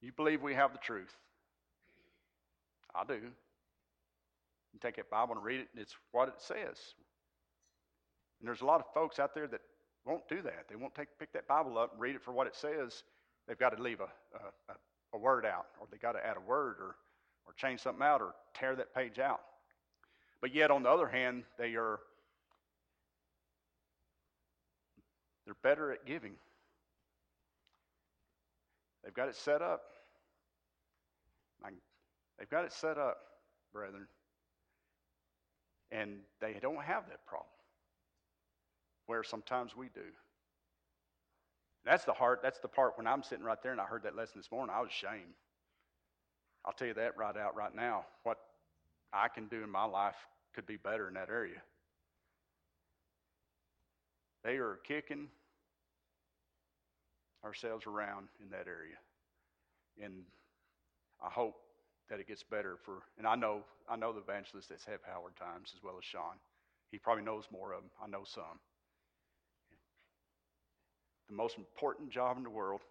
You 0.00 0.12
believe 0.12 0.42
we 0.42 0.54
have 0.54 0.72
the 0.72 0.78
truth. 0.78 1.14
I 2.94 3.04
do. 3.04 3.20
You 4.72 4.80
take 4.80 4.96
that 4.96 5.10
Bible 5.10 5.34
and 5.34 5.44
read 5.44 5.60
it, 5.60 5.68
and 5.72 5.82
it's 5.82 5.94
what 6.12 6.28
it 6.28 6.34
says. 6.38 6.78
And 8.40 8.48
there's 8.48 8.62
a 8.62 8.66
lot 8.66 8.80
of 8.80 8.86
folks 8.92 9.18
out 9.18 9.34
there 9.34 9.46
that 9.46 9.60
won't 10.04 10.28
do 10.28 10.42
that. 10.42 10.66
They 10.68 10.76
won't 10.76 10.94
take, 10.94 11.08
pick 11.18 11.32
that 11.32 11.46
Bible 11.46 11.78
up 11.78 11.92
and 11.92 12.00
read 12.00 12.16
it 12.16 12.22
for 12.22 12.32
what 12.32 12.46
it 12.46 12.56
says. 12.56 13.04
They've 13.46 13.58
got 13.58 13.76
to 13.76 13.82
leave 13.82 14.00
a, 14.00 14.08
a, 14.72 14.74
a 15.14 15.18
word 15.18 15.46
out, 15.46 15.66
or 15.80 15.86
they've 15.90 16.00
got 16.00 16.12
to 16.12 16.26
add 16.26 16.36
a 16.36 16.40
word, 16.40 16.76
or, 16.80 16.96
or 17.46 17.52
change 17.56 17.80
something 17.80 18.02
out, 18.02 18.20
or 18.20 18.34
tear 18.54 18.74
that 18.76 18.94
page 18.94 19.18
out. 19.18 19.40
But 20.40 20.54
yet, 20.54 20.70
on 20.70 20.82
the 20.82 20.90
other 20.90 21.06
hand, 21.06 21.44
they 21.58 21.74
are 21.74 22.00
they're 25.44 25.56
better 25.62 25.92
at 25.92 26.06
giving. 26.06 26.34
They've 29.02 29.14
got 29.14 29.28
it 29.28 29.36
set 29.36 29.62
up. 29.62 29.82
They've 32.38 32.50
got 32.50 32.64
it 32.64 32.72
set 32.72 32.98
up, 32.98 33.18
brethren. 33.72 34.08
And 35.92 36.18
they 36.40 36.56
don't 36.60 36.82
have 36.82 37.08
that 37.08 37.24
problem. 37.24 37.46
Where 39.06 39.22
sometimes 39.22 39.76
we 39.76 39.90
do. 39.94 40.00
That's 41.84 42.04
the 42.04 42.12
heart, 42.12 42.40
that's 42.42 42.58
the 42.58 42.66
part 42.66 42.96
when 42.96 43.06
I'm 43.06 43.22
sitting 43.22 43.44
right 43.44 43.62
there 43.62 43.70
and 43.70 43.80
I 43.80 43.84
heard 43.84 44.02
that 44.02 44.16
lesson 44.16 44.40
this 44.40 44.50
morning, 44.50 44.74
I 44.76 44.80
was 44.80 44.90
ashamed. 44.90 45.34
I'll 46.64 46.72
tell 46.72 46.88
you 46.88 46.94
that 46.94 47.16
right 47.16 47.36
out 47.36 47.54
right 47.54 47.74
now. 47.74 48.06
What 48.24 48.38
I 49.12 49.28
can 49.28 49.46
do 49.46 49.62
in 49.62 49.70
my 49.70 49.84
life 49.84 50.16
could 50.52 50.66
be 50.66 50.76
better 50.76 51.06
in 51.06 51.14
that 51.14 51.28
area. 51.28 51.62
They 54.44 54.56
are 54.56 54.78
kicking 54.86 55.28
ourselves 57.44 57.86
around 57.86 58.28
in 58.42 58.50
that 58.50 58.66
area. 58.66 58.96
And 60.02 60.24
I 61.22 61.30
hope 61.30 61.54
that 62.08 62.20
it 62.20 62.26
gets 62.26 62.42
better 62.42 62.76
for 62.84 63.02
and 63.18 63.26
I 63.26 63.36
know 63.36 63.62
I 63.88 63.96
know 63.96 64.12
the 64.12 64.20
evangelists 64.20 64.66
that 64.66 64.80
have 64.86 65.00
Howard 65.06 65.36
times 65.36 65.72
as 65.76 65.82
well 65.82 65.94
as 65.98 66.04
Sean. 66.04 66.38
He 66.90 66.98
probably 66.98 67.24
knows 67.24 67.44
more 67.50 67.72
of 67.72 67.82
them. 67.82 67.90
I 68.02 68.06
know 68.06 68.24
some. 68.24 68.60
The 71.28 71.34
most 71.34 71.56
important 71.56 72.10
job 72.10 72.36
in 72.36 72.42
the 72.42 72.50
world, 72.50 72.82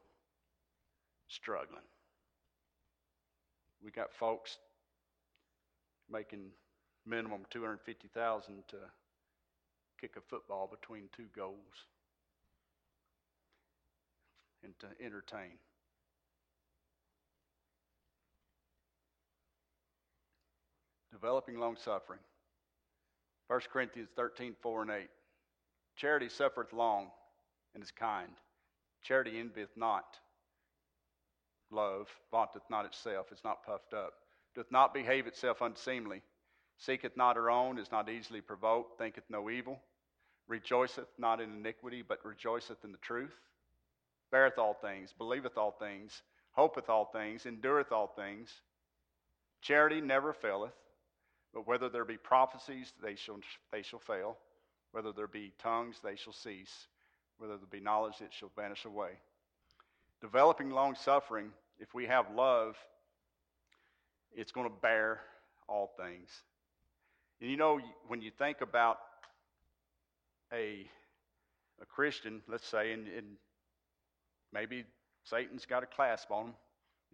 struggling. 1.28 1.84
We 3.84 3.92
got 3.92 4.12
folks 4.12 4.58
making 6.10 6.50
minimum 7.06 7.42
250,000 7.52 8.64
to 8.70 8.78
kick 10.02 10.16
a 10.18 10.22
football 10.22 10.68
between 10.68 11.04
two 11.16 11.28
goals 11.36 11.86
and 14.64 14.74
to 14.80 14.88
entertain. 15.04 15.60
Developing 21.12 21.60
long 21.60 21.78
suffering. 21.78 22.20
1 23.48 23.60
Corinthians 23.72 24.10
13, 24.16 24.56
4 24.62 24.82
and 24.82 24.92
8. 24.92 25.10
Charity 25.96 26.30
suffereth 26.30 26.74
long 26.74 27.08
and 27.76 27.84
is 27.84 27.92
kind. 27.92 28.32
Charity 29.04 29.40
envieth 29.40 29.76
not. 29.76 30.18
Love 31.70 32.08
vaunteth 32.32 32.64
not 32.70 32.86
itself, 32.86 33.32
is 33.32 33.44
not 33.44 33.66
puffed 33.66 33.94
up, 33.94 34.14
doth 34.56 34.72
not 34.72 34.94
behave 34.94 35.28
itself 35.28 35.62
unseemly, 35.62 36.22
seeketh 36.78 37.16
not 37.16 37.36
her 37.36 37.50
own, 37.50 37.78
is 37.78 37.92
not 37.92 38.10
easily 38.10 38.42
provoked, 38.42 38.98
thinketh 38.98 39.24
no 39.30 39.50
evil, 39.50 39.80
rejoiceth 40.52 41.08
not 41.18 41.40
in 41.40 41.50
iniquity, 41.50 42.04
but 42.06 42.24
rejoiceth 42.26 42.84
in 42.84 42.92
the 42.92 42.98
truth, 42.98 43.34
beareth 44.32 44.58
all 44.58 44.74
things, 44.74 45.14
believeth 45.18 45.58
all 45.58 45.72
things, 45.72 46.22
hopeth 46.52 46.90
all 46.90 47.06
things, 47.06 47.46
endureth 47.46 47.94
all 47.94 48.08
things. 48.18 48.50
Charity 49.62 50.02
never 50.02 50.34
faileth, 50.34 50.74
but 51.54 51.66
whether 51.68 51.88
there 51.88 52.04
be 52.04 52.18
prophecies, 52.18 52.92
they 53.02 53.16
shall, 53.16 53.40
they 53.72 53.82
shall 53.82 54.00
fail. 54.00 54.38
Whether 54.92 55.14
there 55.14 55.28
be 55.28 55.54
tongues, 55.58 55.96
they 56.04 56.18
shall 56.18 56.34
cease. 56.34 56.88
Whether 57.38 57.56
there 57.56 57.68
be 57.72 57.80
knowledge, 57.80 58.16
it 58.20 58.34
shall 58.34 58.52
vanish 58.58 58.84
away. 58.84 59.12
Developing 60.20 60.70
long 60.70 60.96
suffering, 60.96 61.52
if 61.80 61.94
we 61.94 62.08
have 62.08 62.26
love, 62.36 62.76
it's 64.36 64.52
going 64.52 64.68
to 64.68 64.76
bear 64.82 65.22
all 65.70 65.94
things. 65.98 66.30
And 67.40 67.50
you 67.50 67.56
know, 67.56 67.80
when 68.10 68.22
you 68.22 68.32
think 68.38 68.60
about 68.60 68.98
a, 70.54 70.86
a 71.82 71.86
Christian, 71.86 72.42
let's 72.48 72.68
say, 72.68 72.94
and, 72.94 73.08
and 73.08 73.28
maybe 74.54 74.86
Satan's 75.24 75.66
got 75.66 75.84
a 75.84 75.86
clasp 75.88 76.32
on 76.32 76.48
them 76.48 76.56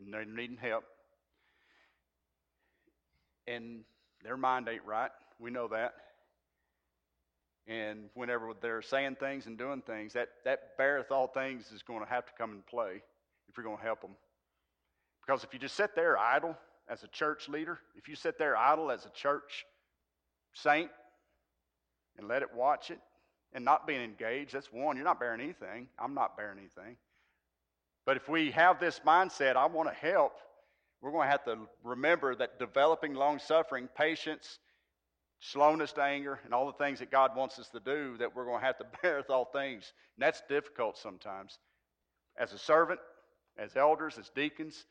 and 0.04 0.14
they're 0.14 0.26
needing 0.26 0.58
help, 0.58 0.84
and 3.48 3.82
their 4.24 4.38
mind 4.38 4.68
ain't 4.68 4.86
right. 4.86 5.12
We 5.40 5.52
know 5.52 5.68
that. 5.70 5.94
And 7.68 8.10
whenever 8.14 8.54
they're 8.62 8.82
saying 8.82 9.18
things 9.20 9.46
and 9.46 9.58
doing 9.58 9.82
things, 9.82 10.14
that, 10.14 10.30
that 10.46 10.78
beareth 10.78 11.12
all 11.12 11.28
things 11.28 11.72
is 11.72 11.84
going 11.84 12.00
to 12.00 12.10
have 12.10 12.26
to 12.26 12.32
come 12.38 12.52
in 12.52 12.62
play 12.70 13.02
if 13.50 13.58
you're 13.58 13.66
going 13.66 13.78
to 13.78 13.84
help 13.84 14.02
them. 14.02 14.16
Because 15.26 15.44
if 15.44 15.54
you 15.54 15.60
just 15.60 15.76
sit 15.76 15.94
there 15.96 16.18
idle 16.18 16.56
as 16.90 17.04
a 17.04 17.08
church 17.08 17.50
leader, 17.50 17.80
if 17.96 18.08
you 18.08 18.16
sit 18.16 18.38
there 18.38 18.56
idle 18.56 18.90
as 18.90 19.06
a 19.06 19.10
church 19.10 19.66
saint 20.54 20.90
and 22.18 22.28
let 22.28 22.42
it 22.42 22.54
watch 22.56 22.90
it 22.90 23.00
and 23.54 23.64
not 23.64 23.88
being 23.88 24.02
engaged, 24.02 24.54
that's 24.54 24.72
one. 24.72 24.96
You're 24.96 25.06
not 25.06 25.20
bearing 25.20 25.42
anything. 25.42 25.88
I'm 25.98 26.14
not 26.14 26.38
bearing 26.38 26.60
anything. 26.60 26.98
But 28.06 28.18
if 28.18 28.30
we 28.30 28.52
have 28.52 28.80
this 28.80 29.02
mindset, 29.06 29.56
I 29.56 29.66
want 29.66 29.90
to 29.90 29.96
help, 29.96 30.34
we're 31.02 31.12
going 31.12 31.28
to 31.28 31.32
have 31.32 31.44
to 31.46 31.58
remember 31.84 32.36
that 32.36 32.60
developing 32.60 33.14
long 33.14 33.40
suffering, 33.40 33.90
patience, 33.96 34.60
slowness 35.40 35.92
to 35.94 36.04
anger, 36.04 36.40
and 36.46 36.54
all 36.54 36.66
the 36.66 36.84
things 36.84 37.00
that 37.00 37.12
God 37.12 37.36
wants 37.36 37.60
us 37.60 37.70
to 37.70 37.80
do, 37.80 38.18
that 38.18 38.36
we're 38.36 38.46
going 38.46 38.60
to 38.60 38.66
have 38.66 38.78
to 38.78 38.86
bear 39.02 39.18
with 39.18 39.30
all 39.30 39.46
things. 39.46 39.94
And 40.16 40.24
that's 40.24 40.42
difficult 40.50 40.98
sometimes. 40.98 41.60
As 42.38 42.54
a 42.54 42.58
servant, 42.58 43.00
as 43.58 43.76
elders, 43.76 44.18
as 44.18 44.30
deacons, 44.30 44.86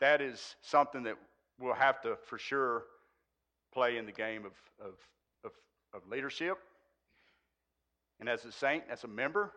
that 0.00 0.20
is 0.20 0.56
something 0.62 1.02
that 1.04 1.16
we'll 1.58 1.74
have 1.74 2.00
to, 2.02 2.16
for 2.26 2.38
sure, 2.38 2.84
play 3.72 3.96
in 3.96 4.06
the 4.06 4.12
game 4.12 4.44
of, 4.44 4.52
of, 4.84 4.94
of, 5.44 5.52
of 5.94 6.08
leadership. 6.08 6.58
And 8.20 8.28
as 8.28 8.44
a 8.44 8.52
saint, 8.52 8.84
as 8.90 9.04
a 9.04 9.08
member, 9.08 9.52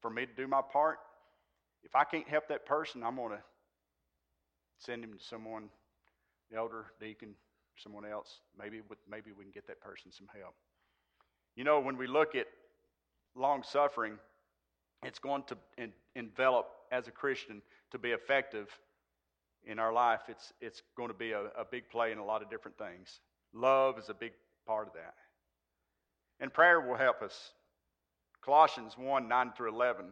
for 0.00 0.10
me 0.10 0.26
to 0.26 0.32
do 0.32 0.46
my 0.46 0.60
part, 0.60 0.98
if 1.82 1.96
I 1.96 2.04
can't 2.04 2.28
help 2.28 2.48
that 2.48 2.66
person, 2.66 3.02
I'm 3.02 3.16
going 3.16 3.32
to 3.32 3.42
send 4.78 5.02
him 5.02 5.12
to 5.12 5.24
someone, 5.24 5.68
elder, 6.54 6.86
deacon, 7.00 7.34
someone 7.76 8.04
else. 8.04 8.40
Maybe, 8.58 8.80
with, 8.88 8.98
maybe 9.10 9.30
we 9.36 9.44
can 9.44 9.52
get 9.52 9.66
that 9.68 9.80
person 9.80 10.12
some 10.12 10.28
help. 10.38 10.54
You 11.56 11.64
know, 11.64 11.80
when 11.80 11.96
we 11.96 12.06
look 12.06 12.34
at 12.34 12.46
long 13.34 13.62
suffering, 13.62 14.18
it's 15.02 15.18
going 15.18 15.44
to 15.44 15.56
en- 15.78 15.92
envelop 16.14 16.66
as 16.90 17.08
a 17.08 17.10
Christian 17.10 17.62
to 17.90 17.98
be 17.98 18.10
effective 18.10 18.68
in 19.64 19.78
our 19.78 19.92
life. 19.92 20.20
It's, 20.28 20.52
it's 20.60 20.82
going 20.96 21.08
to 21.08 21.14
be 21.14 21.32
a, 21.32 21.44
a 21.58 21.64
big 21.70 21.88
play 21.90 22.12
in 22.12 22.18
a 22.18 22.24
lot 22.24 22.42
of 22.42 22.50
different 22.50 22.76
things. 22.78 23.20
Love 23.52 23.98
is 23.98 24.08
a 24.08 24.14
big 24.14 24.32
part 24.66 24.86
of 24.86 24.94
that. 24.94 25.14
And 26.40 26.52
prayer 26.52 26.80
will 26.80 26.96
help 26.96 27.22
us. 27.22 27.52
Colossians 28.44 28.98
1 28.98 29.28
9 29.28 29.52
through 29.56 29.72
11. 29.72 30.06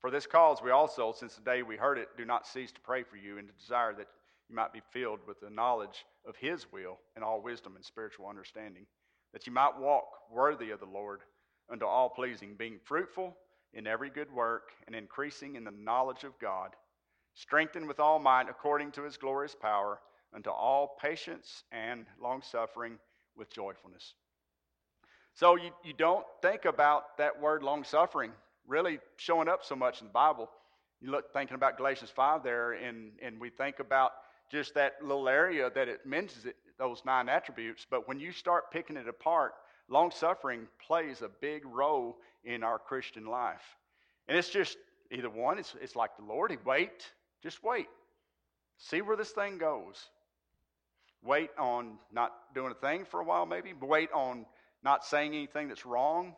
For 0.00 0.10
this 0.10 0.26
cause, 0.26 0.62
we 0.62 0.70
also, 0.70 1.12
since 1.12 1.34
the 1.34 1.42
day 1.42 1.62
we 1.62 1.76
heard 1.76 1.98
it, 1.98 2.08
do 2.16 2.24
not 2.24 2.46
cease 2.46 2.72
to 2.72 2.80
pray 2.80 3.02
for 3.02 3.16
you 3.16 3.38
and 3.38 3.48
to 3.48 3.54
desire 3.54 3.94
that 3.94 4.08
you 4.48 4.54
might 4.56 4.72
be 4.72 4.82
filled 4.92 5.20
with 5.26 5.40
the 5.40 5.50
knowledge 5.50 6.04
of 6.26 6.36
His 6.36 6.70
will 6.72 6.98
and 7.14 7.24
all 7.24 7.42
wisdom 7.42 7.76
and 7.76 7.84
spiritual 7.84 8.26
understanding, 8.26 8.86
that 9.32 9.46
you 9.46 9.52
might 9.52 9.78
walk 9.78 10.06
worthy 10.30 10.70
of 10.70 10.80
the 10.80 10.86
Lord 10.86 11.20
unto 11.70 11.86
all 11.86 12.10
pleasing, 12.10 12.56
being 12.56 12.78
fruitful 12.84 13.36
in 13.72 13.86
every 13.86 14.10
good 14.10 14.32
work 14.32 14.72
and 14.86 14.96
increasing 14.96 15.56
in 15.56 15.64
the 15.64 15.70
knowledge 15.70 16.24
of 16.24 16.38
God, 16.40 16.70
strengthened 17.34 17.86
with 17.86 18.00
all 18.00 18.18
might 18.18 18.48
according 18.48 18.92
to 18.92 19.02
His 19.02 19.16
glorious 19.16 19.54
power, 19.54 20.00
unto 20.34 20.50
all 20.50 20.96
patience 21.00 21.64
and 21.72 22.06
long 22.20 22.42
suffering 22.42 22.98
with 23.36 23.50
joyfulness. 23.50 24.14
So 25.40 25.56
you, 25.56 25.70
you 25.82 25.94
don't 25.94 26.26
think 26.42 26.66
about 26.66 27.16
that 27.16 27.40
word 27.40 27.62
long 27.62 27.82
suffering 27.82 28.30
really 28.68 28.98
showing 29.16 29.48
up 29.48 29.64
so 29.64 29.74
much 29.74 30.02
in 30.02 30.08
the 30.08 30.12
Bible. 30.12 30.50
You 31.00 31.10
look 31.10 31.32
thinking 31.32 31.54
about 31.54 31.78
Galatians 31.78 32.10
5 32.10 32.42
there, 32.42 32.72
and, 32.72 33.12
and 33.22 33.40
we 33.40 33.48
think 33.48 33.78
about 33.80 34.12
just 34.52 34.74
that 34.74 35.02
little 35.02 35.30
area 35.30 35.70
that 35.74 35.88
it 35.88 36.04
mentions 36.04 36.44
it, 36.44 36.56
those 36.78 37.00
nine 37.06 37.30
attributes. 37.30 37.86
But 37.90 38.06
when 38.06 38.20
you 38.20 38.32
start 38.32 38.70
picking 38.70 38.98
it 38.98 39.08
apart, 39.08 39.54
long 39.88 40.10
suffering 40.10 40.68
plays 40.86 41.22
a 41.22 41.30
big 41.40 41.64
role 41.64 42.18
in 42.44 42.62
our 42.62 42.78
Christian 42.78 43.24
life. 43.24 43.78
And 44.28 44.36
it's 44.36 44.50
just 44.50 44.76
either 45.10 45.30
one, 45.30 45.58
it's, 45.58 45.74
it's 45.80 45.96
like 45.96 46.18
the 46.18 46.24
Lord, 46.24 46.50
He 46.50 46.58
wait, 46.66 47.10
just 47.42 47.64
wait. 47.64 47.86
See 48.76 49.00
where 49.00 49.16
this 49.16 49.30
thing 49.30 49.56
goes. 49.56 50.10
Wait 51.22 51.48
on 51.58 51.96
not 52.12 52.32
doing 52.54 52.72
a 52.72 52.86
thing 52.86 53.06
for 53.06 53.20
a 53.20 53.24
while, 53.24 53.46
maybe. 53.46 53.72
Wait 53.72 54.10
on 54.12 54.44
not 54.82 55.04
saying 55.04 55.34
anything 55.34 55.68
that's 55.68 55.86
wrong. 55.86 56.34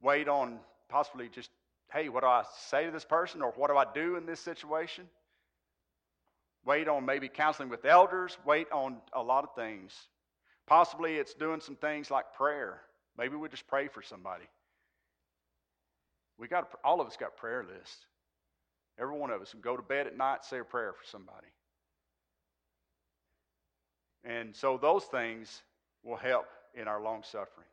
Wait 0.00 0.28
on 0.28 0.58
possibly 0.88 1.28
just, 1.28 1.50
hey, 1.92 2.08
what 2.08 2.20
do 2.20 2.26
I 2.26 2.44
say 2.68 2.86
to 2.86 2.90
this 2.90 3.04
person 3.04 3.42
or 3.42 3.52
what 3.56 3.70
do 3.70 3.76
I 3.76 3.86
do 3.92 4.16
in 4.16 4.26
this 4.26 4.40
situation? 4.40 5.08
Wait 6.64 6.88
on 6.88 7.04
maybe 7.04 7.28
counseling 7.28 7.68
with 7.68 7.84
elders. 7.84 8.36
Wait 8.44 8.70
on 8.72 8.98
a 9.12 9.22
lot 9.22 9.44
of 9.44 9.54
things. 9.54 9.92
Possibly 10.66 11.16
it's 11.16 11.34
doing 11.34 11.60
some 11.60 11.76
things 11.76 12.10
like 12.10 12.34
prayer. 12.34 12.80
Maybe 13.18 13.36
we 13.36 13.48
just 13.48 13.66
pray 13.66 13.88
for 13.88 14.02
somebody. 14.02 14.44
We 16.38 16.48
got 16.48 16.68
all 16.84 17.00
of 17.00 17.06
us 17.06 17.16
got 17.16 17.36
prayer 17.36 17.64
lists. 17.64 18.06
Every 18.98 19.16
one 19.16 19.30
of 19.30 19.40
us 19.40 19.54
go 19.60 19.76
to 19.76 19.82
bed 19.82 20.06
at 20.06 20.16
night, 20.16 20.44
say 20.44 20.58
a 20.58 20.64
prayer 20.64 20.92
for 20.92 21.04
somebody. 21.10 21.46
And 24.24 24.54
so 24.54 24.78
those 24.80 25.04
things 25.04 25.62
will 26.04 26.16
help 26.16 26.46
in 26.74 26.88
our 26.88 27.00
long 27.00 27.22
suffering. 27.22 27.66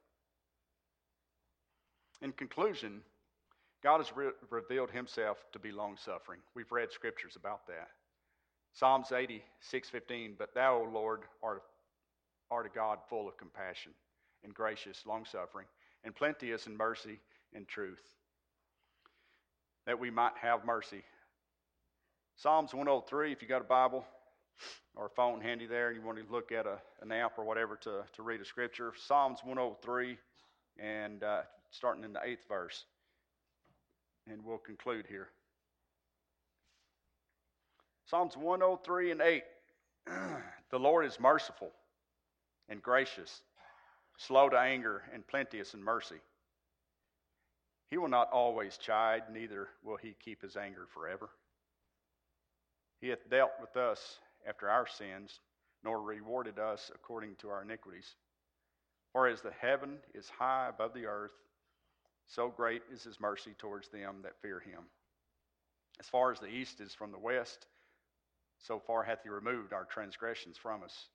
In 2.21 2.31
conclusion, 2.33 3.01
God 3.81 3.99
has 3.99 4.15
re- 4.15 4.31
revealed 4.49 4.91
himself 4.91 5.37
to 5.53 5.59
be 5.59 5.71
long 5.71 5.95
suffering. 5.97 6.41
We've 6.53 6.71
read 6.71 6.91
scriptures 6.91 7.35
about 7.35 7.65
that. 7.67 7.89
Psalms 8.73 9.11
86:15, 9.11 10.35
but 10.37 10.53
thou, 10.53 10.79
O 10.79 10.83
Lord, 10.83 11.23
art, 11.41 11.63
art 12.51 12.65
a 12.65 12.69
God 12.69 12.99
full 13.09 13.27
of 13.27 13.37
compassion 13.37 13.93
and 14.43 14.53
gracious, 14.53 15.05
long-suffering, 15.05 15.67
and 16.03 16.15
plenteous 16.15 16.67
in 16.67 16.77
mercy 16.77 17.19
and 17.53 17.67
truth, 17.67 18.15
that 19.85 19.99
we 19.99 20.09
might 20.09 20.37
have 20.37 20.65
mercy. 20.65 21.03
Psalms 22.37 22.73
103, 22.73 23.31
if 23.31 23.41
you 23.41 23.47
got 23.47 23.61
a 23.61 23.65
Bible 23.65 24.05
or 24.95 25.09
phone 25.09 25.41
handy 25.41 25.65
there 25.65 25.87
and 25.89 25.97
you 25.99 26.05
want 26.05 26.17
to 26.17 26.31
look 26.31 26.51
at 26.51 26.65
a, 26.65 26.77
an 27.01 27.11
app 27.11 27.37
or 27.37 27.45
whatever 27.45 27.75
to, 27.77 28.03
to 28.13 28.23
read 28.23 28.41
a 28.41 28.45
scripture, 28.45 28.93
Psalms 29.07 29.39
103 29.43 30.17
and 30.77 31.23
uh, 31.23 31.41
starting 31.71 32.03
in 32.03 32.13
the 32.13 32.21
eighth 32.23 32.47
verse. 32.47 32.85
And 34.27 34.43
we'll 34.43 34.57
conclude 34.57 35.05
here. 35.07 35.29
Psalms 38.05 38.35
103 38.35 39.11
and 39.11 39.21
8. 39.21 39.43
the 40.71 40.79
Lord 40.79 41.05
is 41.05 41.19
merciful 41.19 41.71
and 42.67 42.81
gracious, 42.81 43.41
slow 44.17 44.49
to 44.49 44.57
anger, 44.57 45.03
and 45.13 45.25
plenteous 45.27 45.73
in 45.73 45.83
mercy. 45.83 46.19
He 47.89 47.97
will 47.97 48.07
not 48.07 48.29
always 48.31 48.77
chide, 48.77 49.23
neither 49.31 49.67
will 49.83 49.97
he 49.97 50.15
keep 50.23 50.41
his 50.41 50.55
anger 50.55 50.87
forever. 50.93 51.29
He 53.01 53.09
hath 53.09 53.29
dealt 53.29 53.51
with 53.59 53.75
us 53.77 54.19
after 54.47 54.69
our 54.69 54.87
sins, 54.87 55.39
nor 55.83 56.01
rewarded 56.01 56.59
us 56.59 56.91
according 56.93 57.35
to 57.37 57.49
our 57.49 57.63
iniquities. 57.63 58.15
For 59.13 59.27
as 59.27 59.41
the 59.41 59.51
heaven 59.51 59.97
is 60.13 60.29
high 60.29 60.67
above 60.69 60.93
the 60.93 61.05
earth, 61.05 61.33
so 62.27 62.49
great 62.49 62.83
is 62.93 63.03
his 63.03 63.19
mercy 63.19 63.55
towards 63.57 63.89
them 63.89 64.17
that 64.23 64.41
fear 64.41 64.59
him. 64.59 64.83
As 65.99 66.07
far 66.07 66.31
as 66.31 66.39
the 66.39 66.47
east 66.47 66.79
is 66.79 66.93
from 66.93 67.11
the 67.11 67.17
west, 67.17 67.65
so 68.59 68.79
far 68.79 69.03
hath 69.03 69.23
he 69.23 69.29
removed 69.29 69.73
our 69.73 69.85
transgressions 69.85 70.57
from 70.57 70.83
us. 70.83 71.07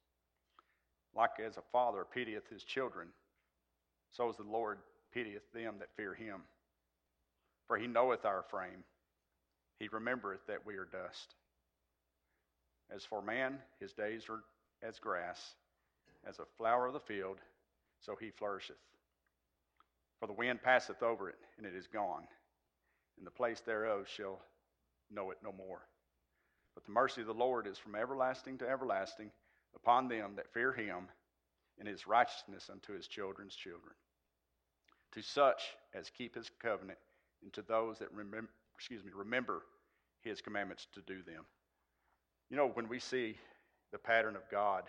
Like 1.15 1.39
as 1.45 1.57
a 1.57 1.63
father 1.73 2.05
pitieth 2.05 2.49
his 2.49 2.65
children, 2.65 3.09
so 4.11 4.29
as 4.29 4.37
the 4.37 4.43
Lord 4.43 4.79
pitieth 5.13 5.51
them 5.53 5.77
that 5.79 5.95
fear 5.97 6.15
him. 6.15 6.43
For 7.67 7.77
he 7.79 7.87
knoweth 7.87 8.25
our 8.25 8.43
frame, 8.51 8.85
he 9.79 9.89
remembereth 9.89 10.47
that 10.49 10.67
we 10.67 10.77
are 10.77 10.85
dust. 10.85 11.35
As 12.95 13.05
for 13.05 13.21
man, 13.21 13.59
his 13.81 13.93
days 13.93 14.29
are 14.29 14.45
as 14.87 15.01
grass, 15.01 15.55
as 16.25 16.39
a 16.39 16.45
flower 16.57 16.87
of 16.87 16.93
the 16.93 17.01
field, 17.01 17.39
so 17.99 18.15
he 18.15 18.31
flourisheth. 18.31 18.77
For 20.21 20.27
the 20.27 20.33
wind 20.33 20.63
passeth 20.63 21.03
over 21.03 21.29
it, 21.29 21.39
and 21.59 21.67
it 21.67 21.75
is 21.75 21.89
gone, 21.89 22.29
and 23.19 23.27
the 23.27 23.33
place 23.33 23.61
thereof 23.61 24.07
shall 24.07 24.41
know 25.11 25.33
it 25.33 25.39
no 25.43 25.51
more. 25.51 25.81
But 26.75 26.85
the 26.85 26.93
mercy 26.93 27.23
of 27.23 27.27
the 27.27 27.35
Lord 27.35 27.67
is 27.67 27.79
from 27.79 27.97
everlasting 27.97 28.59
to 28.59 28.69
everlasting 28.69 29.33
upon 29.75 30.07
them 30.07 30.35
that 30.37 30.53
fear 30.53 30.73
him, 30.73 31.09
and 31.81 31.89
his 31.89 32.07
righteousness 32.07 32.71
unto 32.71 32.93
his 32.93 33.09
children's 33.09 33.57
children. 33.57 33.95
To 35.13 35.23
such 35.23 35.63
as 35.95 36.11
keep 36.11 36.37
his 36.37 36.51
covenant, 36.61 36.99
and 37.43 37.53
to 37.55 37.63
those 37.63 37.99
that 37.99 38.13
remember, 38.13 38.51
excuse 38.77 39.03
me, 39.05 39.11
remember 39.13 39.63
his 40.21 40.41
commandments 40.41 40.87
to 40.95 41.01
do 41.01 41.23
them. 41.23 41.45
You 42.55 42.61
know, 42.61 42.69
when 42.69 42.89
we 42.89 43.01
see 43.01 43.35
the 43.91 43.99
pattern 43.99 44.37
of 44.37 44.49
God 44.49 44.85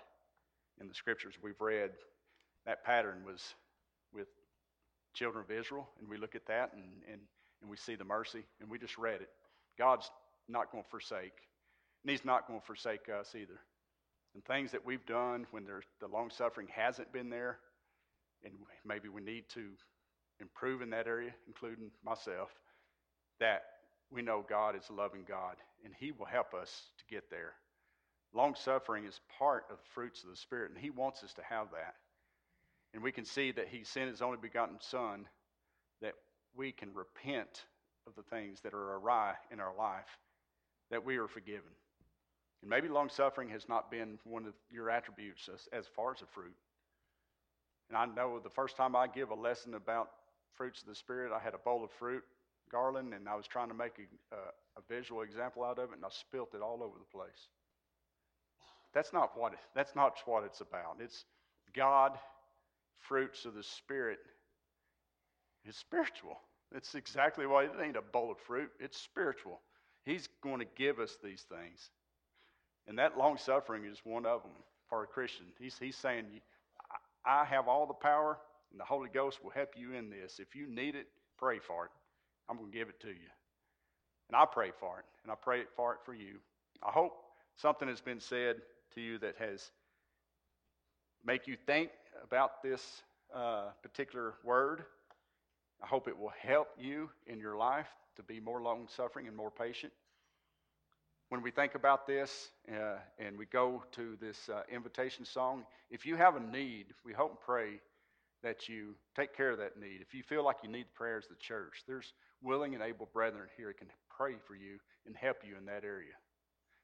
in 0.80 0.88
the 0.88 0.94
scriptures 0.94 1.34
we've 1.42 1.60
read, 1.60 1.90
that 2.68 2.84
pattern 2.84 3.24
was 3.26 3.56
with 4.14 4.28
children 5.16 5.44
of 5.44 5.50
Israel, 5.50 5.90
and 6.00 6.08
we 6.08 6.20
look 6.20 6.36
at 6.36 6.46
that 6.46 6.74
and, 6.74 6.84
and, 7.12 7.22
and 7.62 7.68
we 7.68 7.76
see 7.76 7.96
the 7.96 8.04
mercy, 8.04 8.44
and 8.62 8.70
we 8.70 8.78
just 8.78 9.00
read 9.00 9.20
it. 9.20 9.30
God's 9.80 10.12
not 10.48 10.72
going 10.72 10.84
to 10.84 10.90
forsake, 10.92 11.34
and 12.04 12.12
He's 12.12 12.24
not 12.24 12.48
going 12.48 12.60
to 12.60 12.66
forsake 12.68 13.10
us 13.10 13.34
either. 13.34 13.60
And 14.36 14.46
things 14.46 14.72
that 14.72 14.86
we've 14.86 15.06
done 15.08 15.48
when 15.50 15.66
the 15.66 16.08
long 16.08 16.30
suffering 16.30 16.68
hasn't 16.72 17.12
been 17.12 17.32
there, 17.32 17.58
and 18.44 18.54
maybe 18.86 19.10
we 19.10 19.24
need 19.24 19.50
to 19.56 19.70
improve 20.40 20.84
in 20.84 20.92
that 20.92 21.08
area, 21.08 21.32
including 21.48 21.90
myself, 22.06 22.52
that 23.40 23.64
we 24.12 24.22
know 24.22 24.46
God 24.48 24.76
is 24.76 24.90
a 24.90 24.94
loving 24.94 25.24
God, 25.28 25.56
and 25.84 25.94
He 25.98 26.12
will 26.12 26.26
help 26.26 26.54
us 26.54 26.84
to 26.98 27.14
get 27.14 27.30
there. 27.30 27.54
Long 28.34 28.56
suffering 28.56 29.06
is 29.06 29.20
part 29.40 29.66
of 29.72 29.78
the 29.78 29.90
fruits 29.94 30.24
of 30.24 30.30
the 30.30 30.36
Spirit, 30.36 30.72
and 30.72 30.80
He 30.80 30.90
wants 30.90 31.24
us 31.24 31.34
to 31.34 31.42
have 31.44 31.68
that. 31.72 31.96
And 32.94 33.04
we 33.04 33.12
can 33.12 33.26
see 33.26 33.52
that 33.52 33.68
He 33.68 33.84
sent 33.84 34.10
His 34.10 34.22
only 34.22 34.38
begotten 34.42 34.78
Son 34.80 35.28
that 36.02 36.14
we 36.56 36.72
can 36.72 36.94
repent 36.94 37.66
of 38.08 38.16
the 38.16 38.24
things 38.24 38.62
that 38.62 38.74
are 38.74 38.96
awry 38.96 39.34
in 39.52 39.60
our 39.60 39.76
life, 39.76 40.20
that 40.92 41.06
we 41.06 41.18
are 41.18 41.28
forgiven. 41.28 41.72
And 42.62 42.70
maybe 42.70 42.88
long 42.88 43.10
suffering 43.10 43.50
has 43.50 43.68
not 43.68 43.92
been 43.92 44.20
one 44.24 44.46
of 44.46 44.54
your 44.72 44.90
attributes 44.90 45.50
as, 45.54 45.68
as 45.74 45.86
far 45.96 46.12
as 46.14 46.22
a 46.22 46.26
fruit. 46.26 46.56
And 47.90 47.98
I 47.98 48.06
know 48.06 48.40
the 48.40 48.50
first 48.50 48.78
time 48.78 48.96
I 48.96 49.08
give 49.08 49.30
a 49.30 49.36
lesson 49.36 49.76
about 49.76 50.10
fruits 50.54 50.82
of 50.82 50.88
the 50.88 50.96
Spirit, 50.96 51.32
I 51.32 51.40
had 51.40 51.54
a 51.54 51.60
bowl 51.60 51.84
of 51.84 51.92
fruit 51.92 52.24
garland, 52.76 53.14
and 53.14 53.30
I 53.30 53.36
was 53.36 53.48
trying 53.48 53.70
to 53.70 53.74
make 53.74 53.94
a, 54.32 54.36
a 54.36 54.82
visual 54.90 55.22
example 55.22 55.64
out 55.64 55.80
of 55.80 55.92
it, 55.92 55.96
and 55.96 56.04
I 56.04 56.10
spilt 56.12 56.54
it 56.54 56.62
all 56.62 56.84
over 56.84 56.98
the 57.00 57.18
place. 57.18 57.48
That's 58.94 59.14
not 59.14 59.32
what 59.38 59.54
that's 59.74 59.96
not 59.96 60.14
what 60.26 60.44
it's 60.44 60.60
about. 60.62 60.98
It's 61.00 61.24
God, 61.74 62.18
fruits 63.00 63.46
of 63.46 63.54
the 63.54 63.64
Spirit. 63.64 64.20
It's 65.64 65.78
spiritual. 65.78 66.38
It's 66.76 66.96
exactly 66.96 67.48
what 67.48 67.66
it 67.66 67.72
ain't 67.82 67.96
a 67.96 68.02
bowl 68.02 68.32
of 68.32 68.38
fruit. 68.40 68.70
It's 68.80 69.00
spiritual. 69.00 69.62
He's 70.04 70.28
going 70.44 70.60
to 70.60 70.68
give 70.78 71.00
us 71.00 71.18
these 71.24 71.46
things, 71.50 71.90
and 72.88 73.00
that 73.00 73.18
long 73.18 73.38
suffering 73.38 73.86
is 73.86 74.00
one 74.04 74.26
of 74.26 74.44
them 74.44 74.52
for 74.90 75.04
a 75.04 75.08
Christian. 75.08 75.46
He's 75.60 75.78
he's 75.80 75.96
saying, 75.96 76.26
I 77.26 77.46
have 77.46 77.68
all 77.70 77.88
the 77.88 77.94
power, 77.94 78.38
and 78.72 78.80
the 78.80 78.86
Holy 78.86 79.10
Ghost 79.10 79.42
will 79.44 79.52
help 79.52 79.70
you 79.78 79.94
in 79.94 80.10
this. 80.10 80.40
If 80.40 80.56
you 80.56 80.68
need 80.68 80.96
it, 80.96 81.08
pray 81.38 81.60
for 81.60 81.86
it. 81.86 81.92
I'm 82.50 82.58
going 82.58 82.72
to 82.72 82.78
give 82.78 82.90
it 82.90 83.00
to 83.02 83.08
you. 83.08 83.30
And 84.30 84.36
I 84.36 84.46
pray 84.46 84.72
for 84.80 85.00
it, 85.00 85.06
and 85.24 85.32
I 85.32 85.36
pray 85.36 85.64
for 85.76 85.94
it 85.94 86.00
for 86.04 86.14
you. 86.14 86.40
I 86.84 86.92
hope 86.92 87.14
something 87.56 87.88
has 87.88 88.02
been 88.02 88.20
said 88.20 88.58
to 88.96 89.02
you 89.02 89.18
that 89.20 89.36
has 89.38 89.72
make 91.26 91.48
you 91.48 91.58
think 91.66 91.90
about 92.24 92.64
this 92.64 93.02
uh, 93.34 93.66
particular 93.82 94.34
word. 94.44 94.84
I 95.84 95.88
hope 95.88 96.08
it 96.08 96.18
will 96.18 96.34
help 96.40 96.70
you 96.80 97.10
in 97.28 97.40
your 97.40 97.58
life 97.58 97.88
to 98.16 98.24
be 98.24 98.40
more 98.40 98.62
long 98.62 98.88
suffering 98.96 99.28
and 99.28 99.36
more 99.36 99.52
patient. 99.52 99.92
When 101.30 101.42
we 101.42 101.52
think 101.52 101.76
about 101.76 102.06
this 102.06 102.50
uh, 102.72 102.98
and 103.20 103.38
we 103.38 103.46
go 103.46 103.84
to 103.94 104.16
this 104.22 104.48
uh, 104.48 104.62
invitation 104.72 105.26
song, 105.26 105.66
if 105.90 106.06
you 106.06 106.16
have 106.16 106.36
a 106.36 106.40
need, 106.40 106.88
we 107.04 107.14
hope 107.14 107.32
and 107.32 107.40
pray 107.40 107.82
that 108.46 108.70
you 108.70 108.94
take 109.16 109.36
care 109.36 109.50
of 109.50 109.58
that 109.58 109.80
need. 109.80 110.02
If 110.02 110.14
you 110.14 110.22
feel 110.22 110.46
like 110.46 110.58
you 110.62 110.70
need 110.70 110.86
the 110.86 110.98
prayers 110.98 111.26
of 111.26 111.32
the 111.36 111.42
church, 111.44 111.84
there's 111.88 112.14
willing 112.44 112.76
and 112.76 112.84
able 112.84 113.10
brethren 113.12 113.48
here 113.58 113.68
who 113.70 113.74
can 113.74 113.88
pray 114.16 114.36
for 114.48 114.54
you 114.54 114.78
and 115.08 115.16
help 115.16 115.38
you 115.44 115.58
in 115.58 115.66
that 115.66 115.84
area. 115.84 116.14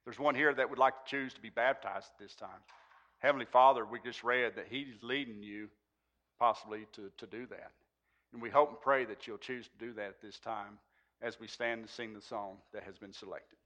There's 0.03 0.17
one 0.17 0.33
here 0.33 0.51
that 0.55 0.67
would 0.67 0.79
like 0.79 1.05
to 1.05 1.09
choose 1.09 1.35
to 1.35 1.39
be 1.39 1.51
baptized 1.51 2.07
at 2.07 2.19
this 2.19 2.33
time. 2.33 2.49
Heavenly 3.19 3.45
Father, 3.45 3.85
we 3.85 3.99
just 4.03 4.23
read 4.23 4.55
that 4.55 4.65
He's 4.71 4.87
leading 5.03 5.43
you 5.43 5.69
possibly 6.39 6.87
to, 6.93 7.11
to 7.19 7.27
do 7.27 7.45
that. 7.45 7.71
And 8.33 8.41
we 8.41 8.49
hope 8.49 8.69
and 8.69 8.81
pray 8.81 9.05
that 9.05 9.27
you'll 9.27 9.37
choose 9.37 9.67
to 9.67 9.85
do 9.85 9.93
that 9.93 10.07
at 10.07 10.21
this 10.21 10.39
time 10.39 10.79
as 11.21 11.39
we 11.39 11.47
stand 11.47 11.85
to 11.85 11.93
sing 11.93 12.15
the 12.15 12.21
song 12.21 12.57
that 12.73 12.83
has 12.83 12.97
been 12.97 13.13
selected. 13.13 13.59